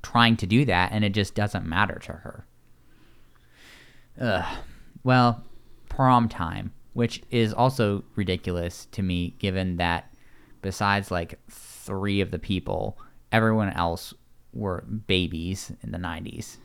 [0.01, 2.45] trying to do that, and it just doesn't matter to her.
[4.19, 4.57] Ugh.
[5.03, 5.43] Well,
[5.87, 10.11] prom time, which is also ridiculous to me, given that
[10.61, 11.39] besides like
[11.89, 12.99] three of the people,
[13.31, 14.13] everyone else
[14.53, 16.57] were babies in the 90s.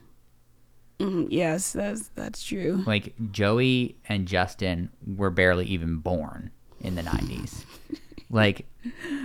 [1.01, 2.85] Mm, yes, that's that's true.
[2.87, 7.65] Like Joey and Justin were barely even born in the 90s.
[8.31, 8.67] like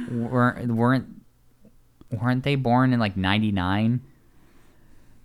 [0.09, 1.21] weren't weren't
[2.09, 4.01] weren't they born in like 99?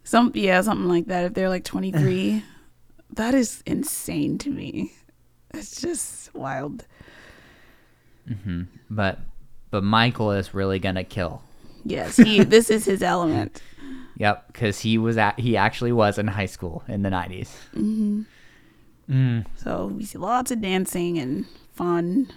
[0.03, 1.25] Some yeah, something like that.
[1.25, 2.43] If they're like 23,
[3.15, 4.93] that is insane to me.
[5.55, 6.85] It's just wild.
[8.91, 9.21] But
[9.75, 11.43] but Michael is really going to kill.
[11.85, 13.61] Yes, he this is his element.
[14.19, 17.49] Yep, cuz he was at he actually was in high school in the 90s.
[19.57, 22.33] So we see lots of dancing and fun.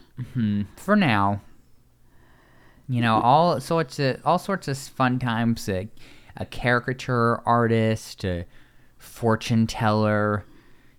[0.77, 1.41] for now.
[2.89, 5.69] You know, all sorts of all sorts of fun times.
[5.69, 5.89] A,
[6.38, 8.45] a caricature artist, a
[8.97, 10.43] fortune teller,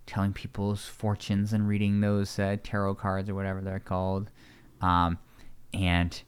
[0.05, 4.29] telling people's fortunes and reading those uh, tarot cards or whatever they're called,
[4.79, 5.17] um,
[5.73, 6.23] and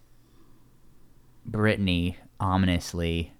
[1.45, 3.33] Brittany ominously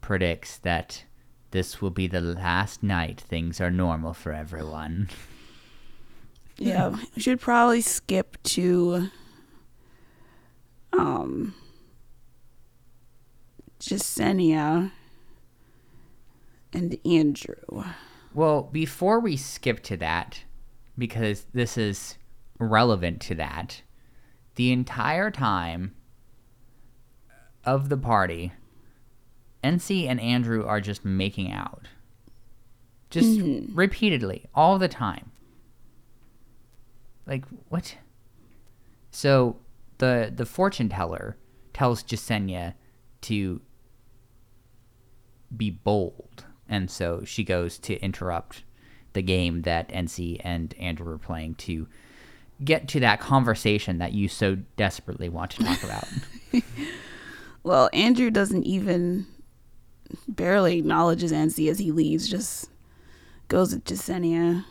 [0.00, 1.04] predicts that
[1.50, 5.08] this will be the last night things are normal for everyone.
[6.62, 9.08] Yeah, we should probably skip to
[10.92, 11.54] um
[13.80, 14.92] Jessenia
[16.74, 17.84] and Andrew.
[18.34, 20.44] Well, before we skip to that,
[20.98, 22.18] because this is
[22.58, 23.80] relevant to that,
[24.56, 25.94] the entire time
[27.64, 28.52] of the party,
[29.62, 31.88] Ency and Andrew are just making out.
[33.10, 33.74] Just mm-hmm.
[33.74, 35.30] repeatedly, all the time.
[37.26, 37.96] Like, what?
[39.10, 39.56] So,
[39.98, 41.36] the, the fortune teller
[41.72, 42.74] tells Jessenia
[43.22, 43.60] to
[45.54, 46.44] be bold.
[46.68, 48.62] And so she goes to interrupt
[49.12, 51.88] the game that Ency and Andrew are playing to
[52.62, 56.06] get to that conversation that you so desperately want to talk about.
[57.62, 59.26] Well, Andrew doesn't even
[60.26, 62.70] barely acknowledges Ency as he leaves, just
[63.48, 64.64] goes with Jessenia.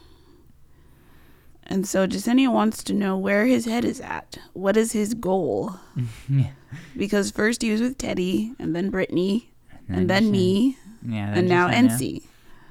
[1.63, 4.39] And so Jessenia wants to know where his head is at.
[4.53, 5.75] What is his goal?
[6.95, 9.49] Because first he was with Teddi, and then Brittany,
[9.87, 11.67] and then me, yeah, and now.
[11.67, 12.21] Ency.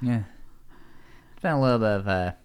[0.01, 0.23] Yeah.
[1.33, 2.37] It's been a little bit of a,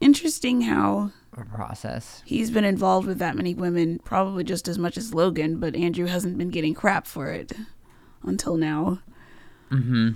[0.00, 1.10] Interesting how
[1.44, 2.22] process.
[2.24, 6.06] he's been involved with that many women, probably just as much as Logan, but Andrew
[6.06, 7.52] hasn't been getting crap for it
[8.22, 9.00] until now.
[9.70, 10.10] Mm-hmm.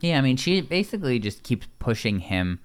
[0.00, 2.60] Yeah, I mean, she basically just keeps pushing him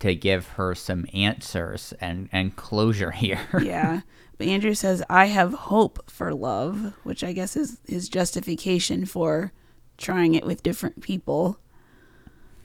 [0.00, 3.40] to give her some answers and, and closure here.
[3.62, 4.00] yeah.
[4.36, 9.52] But Andrew says, I have hope for love, which I guess is his justification for
[9.96, 11.58] trying it with different people.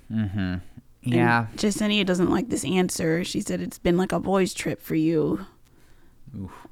[0.09, 0.61] And
[1.01, 1.47] yeah.
[1.55, 3.23] Jessenia doesn't like this answer.
[3.23, 5.45] She said, It's been like a boys' trip for you.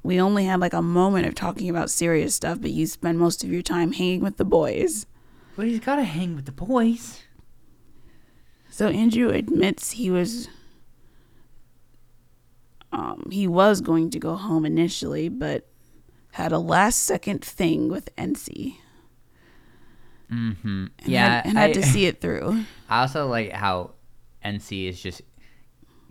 [0.02, 3.42] We only had like a moment of talking about serious stuff, but you spend most
[3.42, 5.06] of your time hanging with the boys.
[5.56, 7.22] But he's got to hang with the boys.
[8.70, 10.48] So Andrew admits he was
[12.92, 15.66] um he was going to go home initially, but
[16.32, 18.80] had a last second thing with Ency.
[20.30, 20.86] Mm-hmm.
[20.98, 22.64] and Yeah, had, and had to see it through.
[22.88, 23.94] I also like how
[24.48, 25.22] Ency is just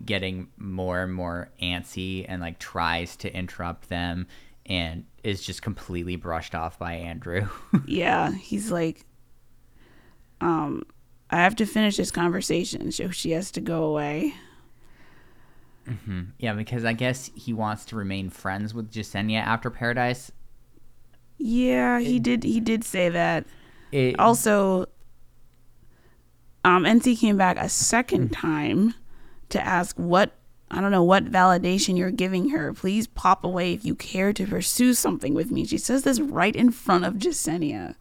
[0.04, 4.26] getting more and more antsy and like tries to interrupt them
[4.66, 7.48] and is just completely brushed off by Andrew.
[7.86, 9.04] Yeah, he's like,
[10.40, 10.84] um,
[11.30, 14.34] I have to finish this conversation, so she has to go away.
[15.88, 16.22] Mm-hmm.
[16.38, 20.30] yeah, because I guess he wants to remain friends with Jessenia after Paradise.
[21.38, 22.44] Yeah, he did.
[22.44, 23.46] He did say that.
[23.90, 24.86] It, Also,
[26.64, 28.94] um, Ency came back a second time
[29.50, 30.32] to ask what
[30.70, 32.74] I don't know what validation you're giving her.
[32.74, 35.64] Please pop away if you care to pursue something with me.
[35.64, 37.94] She says this right in front of Jessenia.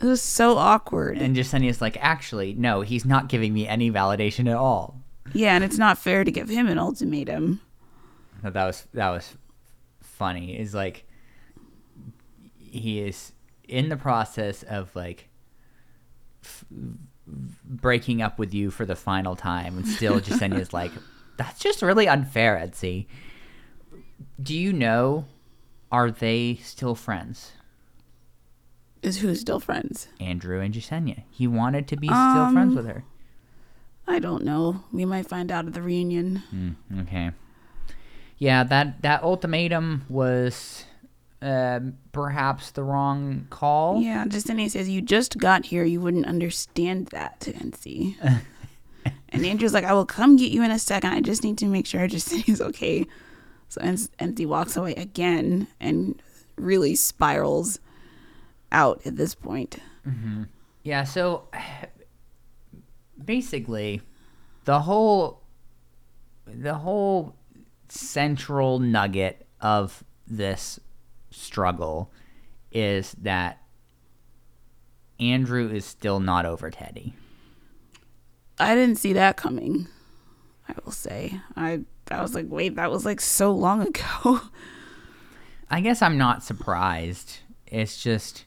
[0.00, 1.18] It was so awkward.
[1.18, 5.00] and Jessenia's like, actually, no, he's not giving me any validation at all.
[5.32, 7.60] yeah, and it's not fair to give him an ultimatum.
[8.42, 9.36] that was that was
[10.00, 11.04] funny is like
[12.58, 13.32] he is
[13.68, 15.28] in the process of like
[16.42, 16.64] f-
[17.64, 20.92] breaking up with you for the final time and still Jessenia is like
[21.36, 23.06] that's just really unfair Etsy
[24.42, 25.26] do you know
[25.92, 27.52] are they still friends
[29.02, 30.08] Is who's still friends?
[30.20, 33.04] Andrew and Jessenia he wanted to be still friends Um, with her
[34.10, 34.84] I don't know.
[34.90, 36.42] We might find out at the reunion.
[36.50, 37.30] Mm, okay.
[38.38, 40.84] Yeah, that that ultimatum was
[41.40, 44.00] um perhaps the wrong call.
[44.00, 45.84] Yeah, Jessenia says you just got here.
[45.84, 48.16] You wouldn't understand that to Ency.
[49.28, 51.10] and Andrew's like, I will come get you in a second.
[51.12, 53.06] I just need to make sure Jessenia's okay.
[53.68, 56.20] So N- Ency walks away again and
[56.56, 57.78] really spirals
[58.72, 59.78] out at this point.
[60.82, 61.48] Yeah, so
[63.22, 64.00] basically
[64.64, 65.42] the whole
[66.46, 67.36] the whole
[67.88, 70.80] central nugget of this
[71.38, 72.12] struggle
[72.70, 73.62] is that
[75.20, 77.12] Andrew is still not over Teddi.
[78.58, 79.88] I didn't see that coming.
[80.68, 81.40] I will say.
[81.56, 84.40] I I was like, wait, that was like so long ago.
[85.70, 87.38] I guess I'm not surprised.
[87.66, 88.44] It's just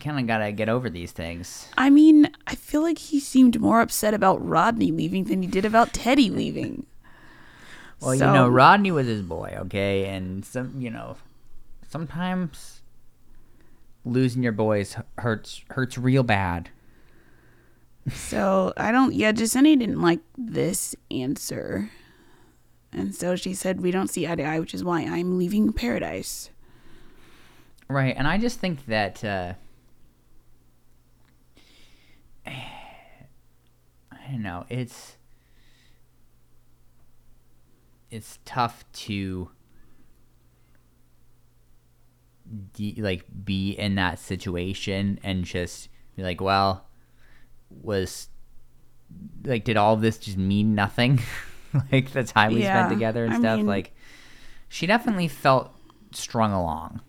[0.00, 1.68] kind of got to get over these things.
[1.76, 5.64] I mean, I feel like he seemed more upset about Rodney leaving than he did
[5.64, 6.86] about Teddi leaving.
[8.00, 10.06] Well, you know, Rodney was his boy, okay?
[10.06, 11.16] And some, you know,
[11.88, 12.82] sometimes
[14.04, 16.70] losing your boys hurts hurts real bad.
[18.10, 19.12] So I don't.
[19.12, 21.90] Yeah, Jessenia didn't like this answer,
[22.90, 25.74] and so she said we don't see eye to eye, which is why I'm leaving
[25.74, 26.48] paradise.
[27.86, 29.52] Right, and I just think that uh
[32.46, 32.62] I
[34.30, 35.18] don't know, it's
[38.10, 39.50] it's tough to
[42.72, 46.86] de- like be in that situation and just be like, well,
[47.70, 48.28] was
[49.44, 51.20] like did all of this just mean nothing?
[51.92, 53.94] like the time we Yeah, spent together and I stuff mean- like
[54.68, 55.72] she definitely felt
[56.12, 57.00] strung along.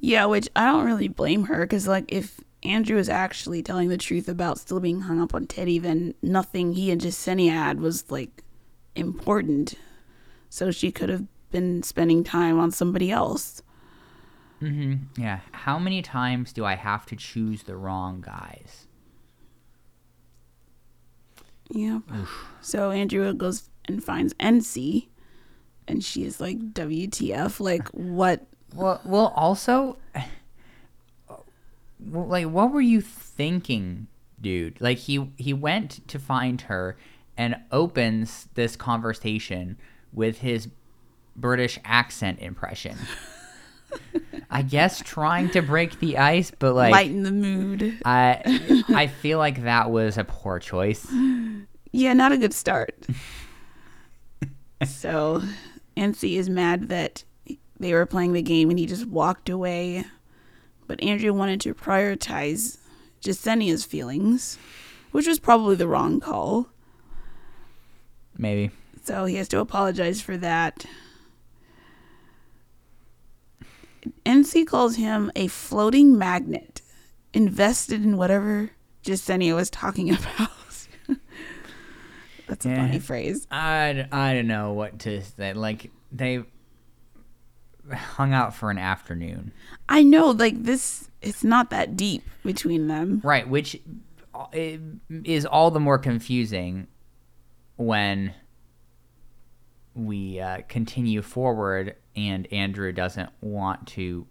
[0.00, 3.98] Yeah, which I don't really blame her because like if Andrew is actually telling the
[3.98, 8.10] truth about still being hung up on Teddi, then nothing he and Jessenia had was
[8.10, 8.42] like
[8.94, 9.74] important.
[10.50, 13.62] So she could have been spending time on somebody else.
[14.62, 15.20] Mm-hmm.
[15.20, 15.40] Yeah.
[15.52, 18.86] How many times do I have to choose the wrong guys?
[21.70, 22.02] Yep.
[22.60, 25.10] So Andrew goes and finds Ency,
[25.86, 27.60] and she is like, "WTF?
[27.60, 29.32] Like what?" Well, well.
[29.36, 29.98] Also,
[32.00, 34.08] like, what were you thinking,
[34.40, 34.80] dude?
[34.80, 36.96] Like, he he went to find her
[37.36, 39.76] and opens this conversation
[40.12, 40.68] with his
[41.36, 42.96] British accent impression.
[44.50, 47.98] I guess trying to break the ice, but like, lighten the mood.
[48.04, 51.06] I I feel like that was a poor choice.
[51.92, 53.06] Yeah, not a good start.
[54.84, 55.42] so,
[55.96, 57.24] Ency is mad that
[57.78, 60.04] they were playing the game and he just walked away.
[60.86, 62.78] But Andrew wanted to prioritize
[63.20, 64.58] Jessenia's feelings,
[65.10, 66.68] which was probably the wrong call.
[68.36, 68.70] Maybe.
[69.02, 70.86] So he has to apologize for that.
[74.26, 76.80] Ency calls him a floating magnet,
[77.32, 78.70] invested in whatever
[79.02, 80.50] Jessenia was talking about.
[82.46, 82.86] That's a Yeah.
[82.86, 83.46] funny phrase.
[83.50, 85.52] I, I don't know what to say.
[85.52, 86.44] Like they
[87.92, 89.52] hung out for an afternoon,
[89.88, 93.20] I know, like this, it's not that deep between them.
[93.24, 93.48] right?
[93.48, 93.80] Which
[94.34, 94.46] uh,
[95.24, 96.86] is all the more confusing
[97.76, 98.34] when
[99.94, 104.26] we uh, continue forward and Andrew doesn't want to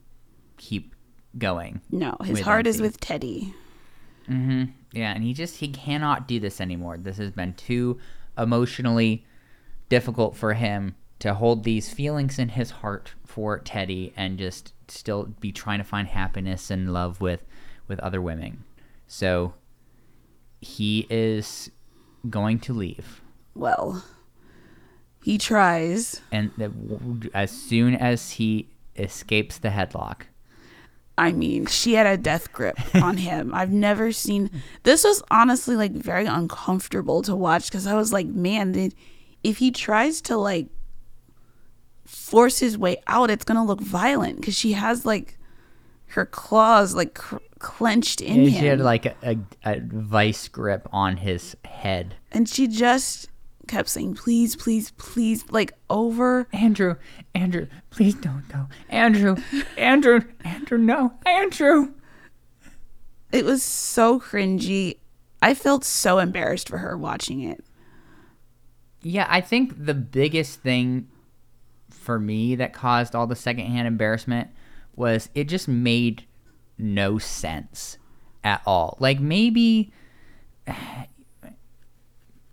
[0.58, 0.94] keep
[1.38, 1.82] going.
[1.92, 3.54] No, his heart is with Teddi.
[4.26, 6.98] hmm Yeah, and he just he cannot do this anymore.
[6.98, 8.00] This has been too
[8.38, 9.26] emotionally
[9.90, 15.26] difficult for him to hold these feelings in his heart for Teddi and just still
[15.40, 17.44] be trying to find happiness and love with
[17.88, 18.64] with other women.
[19.08, 19.54] So
[20.60, 21.72] he is
[22.30, 23.22] going to leave.
[23.56, 24.04] Well,
[25.24, 26.22] he tries.
[26.32, 26.72] And the,
[27.34, 30.24] as soon as he escapes the headlock,
[31.20, 33.52] I mean, she had a death grip on him.
[33.54, 34.52] I've never seen
[34.84, 38.94] this was honestly like very uncomfortable to watch because I was like, man, did,
[39.44, 40.68] if he tries to like
[42.06, 45.38] force his way out, it's gonna look violent because she has like
[46.12, 50.88] her claws like cr- clenched in him, she had like a, a, a vice grip
[50.94, 52.16] on his head.
[52.32, 53.28] and she just
[53.68, 56.96] kept saying, "Please, please, please," like over Andrew,
[57.36, 58.68] Andrew, please don't go.
[58.90, 59.38] Andrew,
[59.78, 61.94] Andrew, Andrew, no, Andrew.
[63.32, 64.98] It was so cringy.
[65.42, 67.64] I felt so embarrassed for her watching it.
[69.04, 71.08] Yeah, I think the biggest thing
[71.90, 74.50] for me that caused all the secondhand embarrassment
[74.96, 76.26] was it just made
[76.78, 77.98] no sense
[78.44, 78.98] at all.
[79.00, 79.92] Like maybe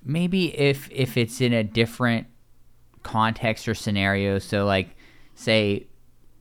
[0.05, 2.27] maybe if if it's in a different
[3.03, 4.97] context or scenario, so like
[5.35, 5.87] say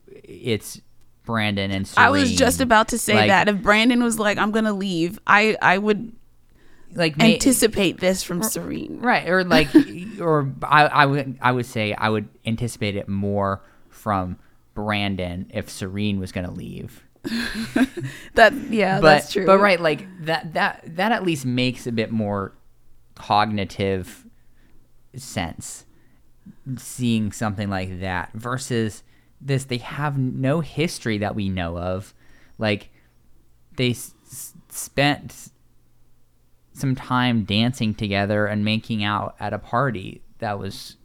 [0.06, 0.80] it's
[1.24, 2.06] Brandon and Serene.
[2.06, 5.18] I was just about to say Like- that if Brandon was like, "I'm gonna leave,"
[5.26, 6.12] I I would
[6.94, 9.00] like ma- anticipate this from Serene.
[9.00, 9.68] right or like
[10.20, 14.38] or I, I would i would say i would anticipate it more from
[14.74, 17.02] brandon if serene was going to leave
[18.34, 19.44] That yeah, but that's true.
[19.44, 22.52] but right like that that that at least makes a bit more
[23.14, 24.26] cognitive
[25.14, 25.84] sense
[26.76, 29.02] seeing something like that versus
[29.40, 32.12] this they have no history that we know of
[32.58, 32.90] like
[33.76, 34.14] they s-
[34.68, 35.50] spent
[36.72, 40.96] some time dancing together and making out at a party that was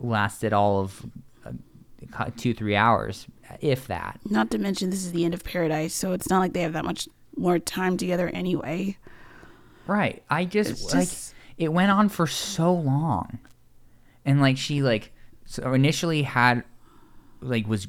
[0.00, 1.06] lasted all of
[1.46, 3.26] uh, two three hours
[3.60, 6.52] if that Not to mention this is the end of Paradise, so it's not like
[6.54, 7.06] they have that much
[7.36, 8.96] more time together anyway.
[9.86, 10.22] Right.
[10.30, 13.38] I just, It's like just- it went on for so long.
[14.24, 15.12] And like she like
[15.44, 16.64] so initially had
[17.40, 17.86] like was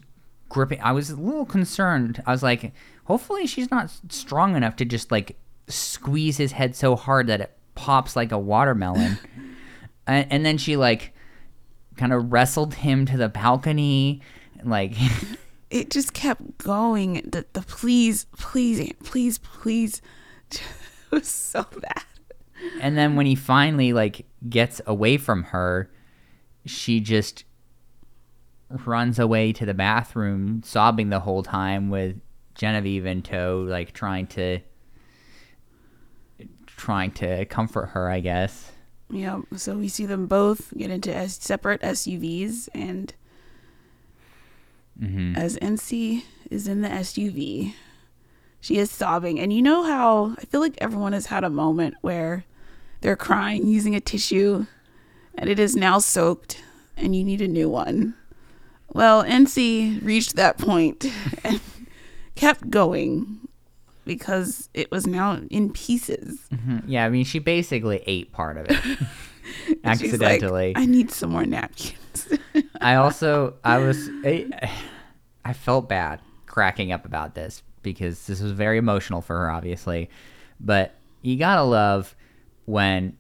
[0.50, 2.22] gripping I was a little concerned.
[2.26, 2.72] I was like
[3.06, 5.38] hopefully she's not strong enough to just like
[5.68, 9.18] squeeze his head so hard that it pops like a watermelon.
[10.08, 11.14] and, and then she like
[11.98, 14.22] kind of wrestled him to the balcony
[14.64, 14.94] like
[15.74, 17.28] It just kept going.
[17.28, 20.02] The the please, please, please, please.
[21.12, 22.04] It was so bad.
[22.82, 25.90] And then when he finally like gets away from her
[26.66, 27.44] she just
[28.86, 32.20] runs away to the bathroom sobbing the whole time with
[32.56, 34.60] genevieve in tow like trying to
[36.66, 38.72] trying to comfort her i guess
[39.12, 39.42] Yeah.
[39.56, 43.14] So we see them both get into S- separate SUVs, and
[45.00, 47.74] hmm as Ency is in the SUV,
[48.60, 49.40] she is sobbing.
[49.40, 52.46] And you know how I feel like everyone has had a moment where
[53.04, 54.66] they're crying using a tissue
[55.36, 56.64] and it is now soaked
[56.96, 58.16] and you need a new one.
[58.94, 61.06] Well, Ency reached that point
[61.44, 61.60] and
[62.36, 63.48] kept going
[64.06, 66.48] because it was now in pieces.
[66.54, 66.80] Mm-hmm.
[66.90, 68.78] yeah i mean she basically ate part of it
[69.58, 72.28] She's like, accidentally I need some more napkins.
[72.80, 74.72] I also I was I,
[75.44, 80.10] I felt bad cracking up about this because this was very emotional for her obviously
[80.62, 82.16] but you got to love
[82.66, 83.18] when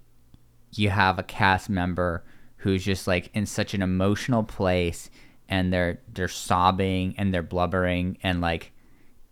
[0.71, 2.23] you have a cast member
[2.57, 5.09] who's just like in such an emotional place
[5.49, 8.71] and they're they're sobbing and they're blubbering and like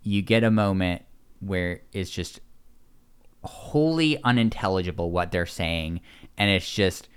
[0.04, 1.04] you get a moment
[1.40, 2.40] where it's just
[3.44, 6.02] wholly unintelligible what they're saying
[6.38, 7.08] and it's just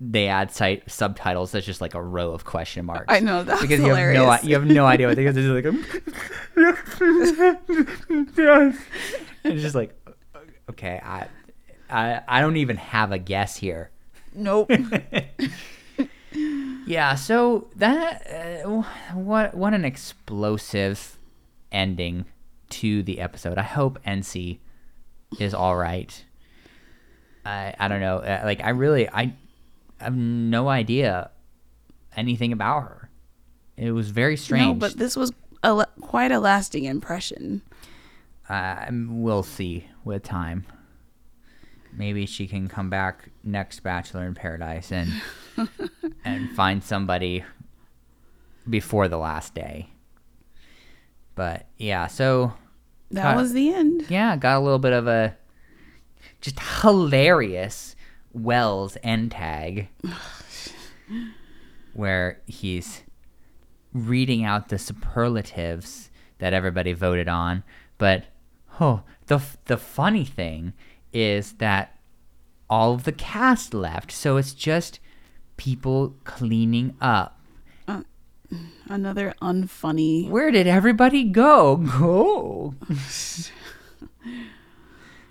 [0.00, 3.06] they add site subtitles that's just like a row of question marks.
[3.08, 5.64] I know, that's because you have no you have no idea what they're like
[9.46, 9.94] it's just like
[10.70, 11.26] okay I,
[11.90, 13.90] I i don't even have a guess here.
[14.34, 14.70] Nope.
[16.86, 18.82] yeah so that uh,
[19.14, 21.18] what what an explosive
[21.72, 22.24] ending
[22.70, 23.58] to the episode.
[23.58, 24.60] I hope Ency
[25.38, 26.24] is all right.
[27.44, 28.18] I i don't know.
[28.18, 29.34] Uh, like i really i
[30.00, 31.30] have no idea
[32.16, 33.10] anything about her.
[33.76, 34.66] It was very strange.
[34.66, 35.32] No, but this was
[35.62, 37.62] a, quite a lasting impression.
[38.48, 40.64] uh, we'll see with time
[41.96, 45.10] maybe she can come back next bachelor in paradise and
[46.24, 47.44] and find somebody
[48.68, 49.88] before the last day
[51.34, 52.54] But yeah, so
[53.10, 54.06] That Uh, was the end.
[54.08, 55.36] yeah, got a little bit of a
[56.40, 57.94] just hilarious
[58.32, 59.88] Wells end tag
[61.92, 63.02] where he's
[63.92, 67.62] reading out the superlatives that everybody voted on.
[67.98, 68.24] But
[68.80, 70.72] oh, the the funny thing
[71.14, 71.98] is that
[72.68, 75.00] all of the cast left, so it's just
[75.56, 77.40] people cleaning up.
[77.86, 78.02] Uh,
[78.88, 80.28] another unfunny.
[80.28, 81.76] Where did everybody go?
[81.76, 82.74] Go.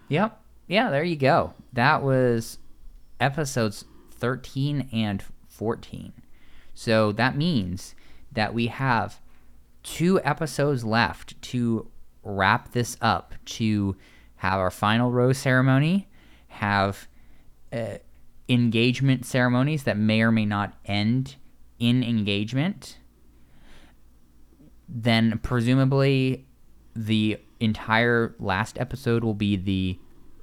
[0.08, 0.40] yep.
[0.68, 1.54] Yeah, there you go.
[1.74, 2.58] That was
[3.20, 6.14] episodes 13 and 14.
[6.74, 7.94] So that means
[8.32, 9.20] that we have
[9.84, 11.88] two episodes left to
[12.24, 13.96] wrap this up, to
[14.44, 16.08] have our final rose ceremony,
[16.48, 17.08] have
[17.72, 17.98] uh,
[18.50, 21.36] engagement ceremonies that may or may not end
[21.80, 22.98] in engagement
[24.88, 26.46] then presumably
[26.96, 29.98] the entire last episode will be the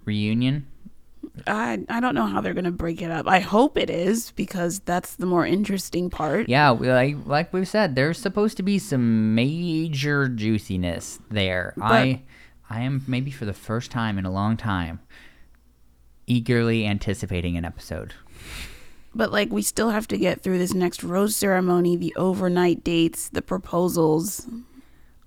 [0.05, 0.67] reunion.
[1.47, 3.29] I I don't know how they're gonna break it up.
[3.29, 6.49] I hope it is because that's the more interesting part.
[6.49, 11.75] Yeah, we- like like we've said, there's supposed to be some major juiciness there.
[11.81, 12.23] I
[12.71, 15.01] I am maybe for the first time in a long time
[16.31, 18.15] eagerly anticipating an episode.
[19.13, 23.29] But like we still have to get through this next rose ceremony, the overnight dates,
[23.29, 24.47] the proposals.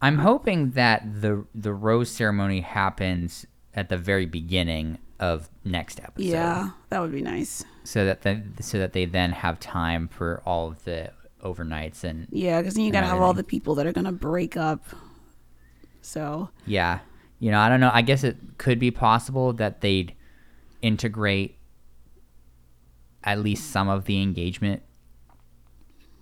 [0.02, 6.30] I'm hoping that the the rose ceremony happens at the very beginning of next episode.
[6.30, 7.66] Yeah, that would be nice.
[7.84, 11.12] so that the, so that they then have time for all of the
[11.44, 14.56] overnights and Yeah, because then you gotta have all the people that are gonna break
[14.56, 14.86] up.
[16.02, 17.00] So yeah
[17.44, 17.92] you know i don't know.
[17.94, 20.16] I guess it could be possible that they'd
[20.82, 21.58] integrate
[23.22, 24.82] at least some of the engagement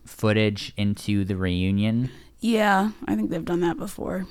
[0.05, 2.09] footage into the reunion.
[2.39, 4.25] Yeah, I think they've done that before.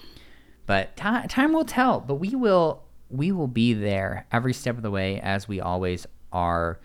[0.67, 4.83] but ti time will tell but we will we will be there every step of
[4.83, 6.81] the way as we always are.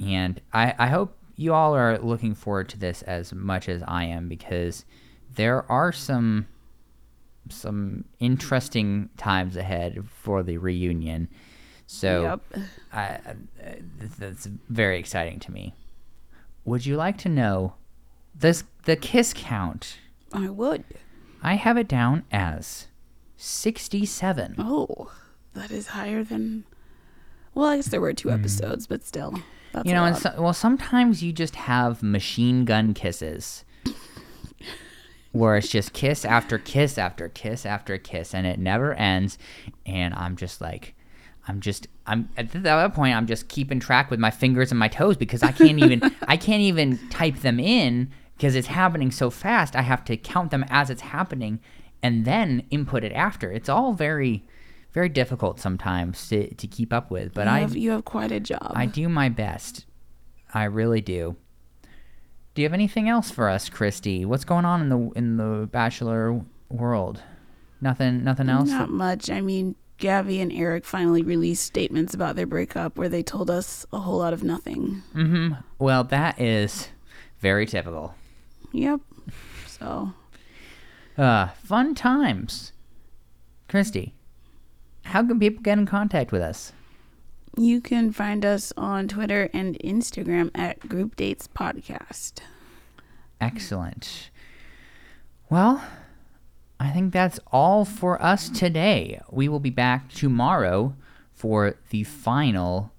[0.00, 4.04] And i i hope you all are looking forward to this as much as i
[4.04, 4.86] am because
[5.34, 6.46] there are some
[7.50, 11.28] some interesting times ahead for the reunion
[11.86, 12.22] so
[12.54, 12.64] Yep.
[12.92, 13.36] I, I,
[14.18, 15.74] that's very exciting to me
[16.64, 17.74] would you like to know
[18.34, 19.98] this the kiss count
[20.32, 20.84] I would.
[21.42, 22.88] I have it down as
[23.36, 24.56] 67.
[24.58, 25.12] Oh,
[25.54, 26.64] that is higher than.
[27.54, 29.40] Well, I guess there were two episodes, but still,
[29.72, 29.88] that's Hmm.
[29.88, 33.64] you know, and so, well, sometimes you just have machine gun kisses.
[35.36, 39.38] Where it's just kiss after kiss after kiss after kiss, and it never ends.
[39.84, 40.94] And I'm just like,
[41.48, 44.88] I'm just, I'm at that point, I'm just keeping track with my fingers and my
[44.88, 49.30] toes because I can't even, I can't even type them in because it's happening so
[49.30, 49.76] fast.
[49.76, 51.60] I have to count them as it's happening,
[52.02, 53.52] and then input it after.
[53.52, 54.44] It's all very,
[54.92, 57.34] very difficult sometimes to, to keep up with.
[57.34, 58.72] But you I, you have quite a job.
[58.74, 59.86] I do my best.
[60.52, 61.36] I really do.
[62.56, 64.24] Do you have anything else for us, Christy?
[64.24, 67.22] What's going on in the in the bachelor world?
[67.82, 68.24] Nothing.
[68.24, 68.70] Nothing else.
[68.70, 69.28] Not much.
[69.28, 73.84] I mean, Gabby and Erich finally released statements about their breakup where they told us
[73.92, 75.02] a whole lot of nothing.
[75.14, 75.52] mm-hmm.
[75.78, 76.88] Well, that is
[77.40, 78.14] very typical.
[78.72, 79.00] Yep.
[79.66, 80.14] So,
[81.18, 82.72] Uh, fun times.
[83.68, 84.14] Christy,
[85.04, 86.72] how can people get in contact with us?
[87.56, 92.40] You can find us on Twitter and Instagram at Group Dates Podcast.
[93.40, 94.30] Excellent.
[95.48, 95.82] Well,
[96.78, 99.20] I think that's all for us today.
[99.30, 100.94] We will be back tomorrow
[101.32, 102.92] for the final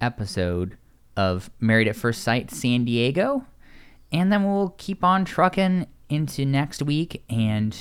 [0.00, 0.76] episode
[1.16, 3.44] of Married at First Sight San Diego.
[4.12, 7.72] And then we'll keep on trucking into next week and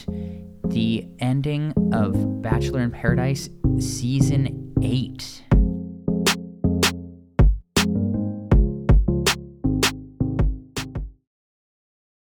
[0.66, 3.50] the ending of Bachelor in Paradise
[3.80, 5.53] Season 8.